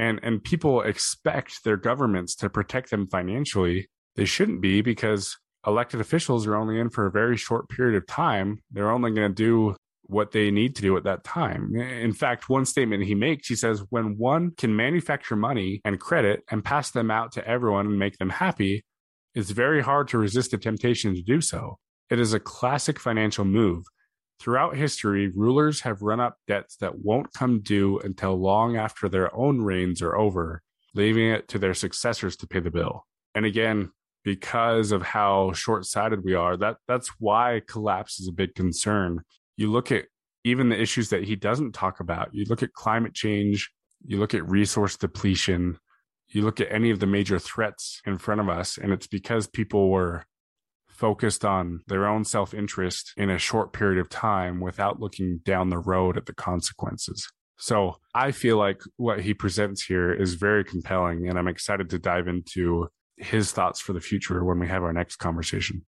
and 0.00 0.18
and 0.22 0.42
people 0.42 0.80
expect 0.80 1.62
their 1.62 1.76
governments 1.76 2.34
to 2.34 2.48
protect 2.48 2.90
them 2.90 3.06
financially 3.06 3.88
they 4.16 4.24
shouldn't 4.24 4.60
be 4.60 4.80
because 4.80 5.36
elected 5.66 6.00
officials 6.00 6.46
are 6.46 6.56
only 6.56 6.80
in 6.80 6.88
for 6.88 7.06
a 7.06 7.10
very 7.10 7.36
short 7.36 7.68
period 7.68 7.96
of 7.96 8.06
time 8.06 8.58
they're 8.72 8.90
only 8.90 9.12
going 9.12 9.28
to 9.28 9.34
do 9.34 9.76
what 10.10 10.32
they 10.32 10.50
need 10.50 10.76
to 10.76 10.82
do 10.82 10.96
at 10.96 11.04
that 11.04 11.24
time 11.24 11.74
in 11.76 12.12
fact 12.12 12.48
one 12.48 12.64
statement 12.64 13.04
he 13.04 13.14
makes 13.14 13.48
he 13.48 13.56
says 13.56 13.84
when 13.90 14.18
one 14.18 14.50
can 14.50 14.74
manufacture 14.74 15.36
money 15.36 15.80
and 15.84 16.00
credit 16.00 16.42
and 16.50 16.64
pass 16.64 16.90
them 16.90 17.10
out 17.10 17.32
to 17.32 17.46
everyone 17.46 17.86
and 17.86 17.98
make 17.98 18.18
them 18.18 18.30
happy 18.30 18.84
it's 19.34 19.50
very 19.50 19.82
hard 19.82 20.08
to 20.08 20.18
resist 20.18 20.50
the 20.50 20.58
temptation 20.58 21.14
to 21.14 21.22
do 21.22 21.40
so 21.40 21.78
it 22.10 22.18
is 22.18 22.32
a 22.32 22.40
classic 22.40 22.98
financial 22.98 23.44
move 23.44 23.84
Throughout 24.40 24.74
history, 24.74 25.28
rulers 25.28 25.82
have 25.82 26.00
run 26.00 26.18
up 26.18 26.38
debts 26.48 26.76
that 26.76 26.98
won't 26.98 27.30
come 27.34 27.60
due 27.60 27.98
until 27.98 28.40
long 28.40 28.74
after 28.74 29.06
their 29.06 29.34
own 29.36 29.60
reigns 29.60 30.00
are 30.00 30.16
over, 30.16 30.62
leaving 30.94 31.28
it 31.28 31.46
to 31.48 31.58
their 31.58 31.74
successors 31.74 32.36
to 32.38 32.46
pay 32.46 32.60
the 32.60 32.70
bill. 32.70 33.06
And 33.34 33.44
again, 33.44 33.90
because 34.24 34.92
of 34.92 35.02
how 35.02 35.52
short-sighted 35.52 36.24
we 36.24 36.32
are, 36.32 36.56
that 36.56 36.78
that's 36.88 37.08
why 37.18 37.60
collapse 37.68 38.18
is 38.18 38.28
a 38.28 38.32
big 38.32 38.54
concern. 38.54 39.20
You 39.60 39.70
look 39.70 39.92
at 39.92 40.06
even 40.42 40.70
the 40.70 40.80
issues 40.80 41.10
that 41.10 41.24
he 41.24 41.36
doesn't 41.36 41.72
talk 41.72 42.00
about. 42.00 42.30
You 42.32 42.46
look 42.48 42.62
at 42.62 42.72
climate 42.72 43.12
change, 43.12 43.70
you 44.06 44.16
look 44.16 44.32
at 44.32 44.48
resource 44.48 44.96
depletion, 44.96 45.78
you 46.28 46.40
look 46.40 46.62
at 46.62 46.72
any 46.72 46.88
of 46.88 46.98
the 46.98 47.06
major 47.06 47.38
threats 47.38 48.00
in 48.06 48.16
front 48.16 48.40
of 48.40 48.48
us, 48.48 48.78
and 48.78 48.90
it's 48.90 49.06
because 49.06 49.46
people 49.46 49.90
were 49.90 50.24
focused 50.88 51.44
on 51.44 51.80
their 51.88 52.06
own 52.06 52.24
self 52.24 52.54
interest 52.54 53.12
in 53.18 53.28
a 53.28 53.36
short 53.36 53.74
period 53.74 54.00
of 54.00 54.08
time 54.08 54.60
without 54.60 54.98
looking 54.98 55.42
down 55.44 55.68
the 55.68 55.78
road 55.78 56.16
at 56.16 56.24
the 56.24 56.34
consequences. 56.34 57.28
So 57.58 57.96
I 58.14 58.32
feel 58.32 58.56
like 58.56 58.80
what 58.96 59.20
he 59.20 59.34
presents 59.34 59.84
here 59.84 60.10
is 60.10 60.36
very 60.36 60.64
compelling, 60.64 61.28
and 61.28 61.38
I'm 61.38 61.48
excited 61.48 61.90
to 61.90 61.98
dive 61.98 62.28
into 62.28 62.88
his 63.18 63.52
thoughts 63.52 63.78
for 63.78 63.92
the 63.92 64.00
future 64.00 64.42
when 64.42 64.58
we 64.58 64.68
have 64.68 64.82
our 64.82 64.94
next 64.94 65.16
conversation. 65.16 65.84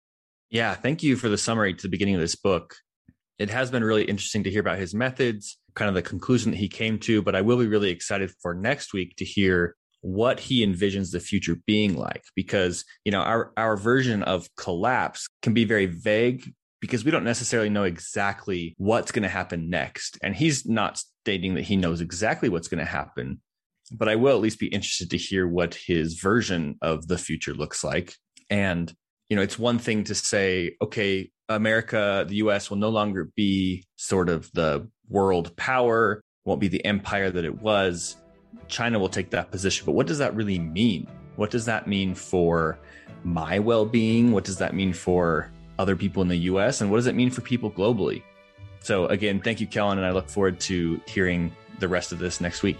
Yeah, 0.49 0.73
thank 0.73 1.03
you 1.03 1.15
for 1.15 1.29
the 1.29 1.37
summary 1.37 1.73
to 1.73 1.81
the 1.81 1.87
beginning 1.87 2.15
of 2.15 2.21
this 2.21 2.35
book. 2.35 2.75
It 3.41 3.49
has 3.49 3.71
been 3.71 3.83
really 3.83 4.03
interesting 4.03 4.43
to 4.43 4.51
hear 4.51 4.61
about 4.61 4.77
his 4.77 4.93
methods, 4.93 5.57
kind 5.73 5.89
of 5.89 5.95
the 5.95 6.01
conclusion 6.01 6.51
that 6.51 6.57
he 6.57 6.67
came 6.67 6.99
to, 6.99 7.21
but 7.21 7.35
I 7.35 7.41
will 7.41 7.57
be 7.57 7.67
really 7.67 7.89
excited 7.89 8.31
for 8.41 8.53
next 8.53 8.93
week 8.93 9.15
to 9.17 9.25
hear 9.25 9.75
what 10.01 10.39
he 10.39 10.65
envisions 10.65 11.11
the 11.11 11.19
future 11.19 11.57
being 11.67 11.95
like 11.95 12.23
because 12.35 12.85
you 13.05 13.11
know 13.11 13.21
our 13.21 13.51
our 13.55 13.77
version 13.77 14.23
of 14.23 14.49
collapse 14.57 15.27
can 15.43 15.53
be 15.53 15.63
very 15.63 15.85
vague 15.85 16.51
because 16.79 17.05
we 17.05 17.11
don't 17.11 17.23
necessarily 17.23 17.69
know 17.69 17.83
exactly 17.83 18.73
what's 18.77 19.11
going 19.11 19.23
to 19.23 19.29
happen 19.29 19.69
next. 19.69 20.17
And 20.23 20.35
he's 20.35 20.65
not 20.65 20.97
stating 20.97 21.53
that 21.53 21.63
he 21.63 21.75
knows 21.75 22.01
exactly 22.01 22.49
what's 22.49 22.67
going 22.67 22.83
to 22.83 22.91
happen 22.91 23.41
but 23.91 24.07
i 24.07 24.15
will 24.15 24.35
at 24.35 24.41
least 24.41 24.59
be 24.59 24.67
interested 24.67 25.09
to 25.09 25.17
hear 25.17 25.47
what 25.47 25.75
his 25.75 26.13
version 26.15 26.77
of 26.81 27.07
the 27.07 27.17
future 27.17 27.53
looks 27.53 27.83
like. 27.83 28.15
And 28.49 28.93
you 29.31 29.35
know 29.35 29.41
it's 29.41 29.57
one 29.57 29.79
thing 29.79 30.03
to 30.03 30.13
say 30.13 30.75
okay 30.81 31.31
america 31.49 32.25
the 32.27 32.35
us 32.35 32.69
will 32.69 32.77
no 32.77 32.89
longer 32.89 33.31
be 33.35 33.83
sort 33.95 34.29
of 34.29 34.51
the 34.53 34.87
world 35.09 35.55
power 35.55 36.21
won't 36.45 36.61
be 36.61 36.67
the 36.67 36.85
empire 36.85 37.31
that 37.31 37.45
it 37.45 37.61
was 37.61 38.17
China 38.67 38.97
will 38.97 39.09
take 39.09 39.29
that 39.31 39.51
position. 39.51 39.85
But 39.85 39.91
what 39.91 40.07
does 40.07 40.17
that 40.17 40.35
really 40.35 40.57
mean? 40.57 41.07
What 41.35 41.51
does 41.51 41.65
that 41.65 41.87
mean 41.87 42.15
for 42.15 42.79
my 43.23 43.59
well 43.59 43.85
being? 43.85 44.31
What 44.31 44.43
does 44.43 44.57
that 44.57 44.73
mean 44.73 44.93
for 44.93 45.51
other 45.77 45.95
people 45.95 46.21
in 46.21 46.27
the 46.27 46.37
US? 46.37 46.81
And 46.81 46.89
what 46.89 46.97
does 46.97 47.07
it 47.07 47.15
mean 47.15 47.29
for 47.29 47.41
people 47.41 47.69
globally? 47.69 48.23
So, 48.79 49.05
again, 49.07 49.39
thank 49.39 49.61
you, 49.61 49.67
Kellen. 49.67 49.99
And 49.99 50.07
I 50.07 50.11
look 50.11 50.27
forward 50.27 50.59
to 50.61 50.99
hearing 51.05 51.55
the 51.79 51.87
rest 51.87 52.11
of 52.11 52.19
this 52.19 52.41
next 52.41 52.63
week. 52.63 52.79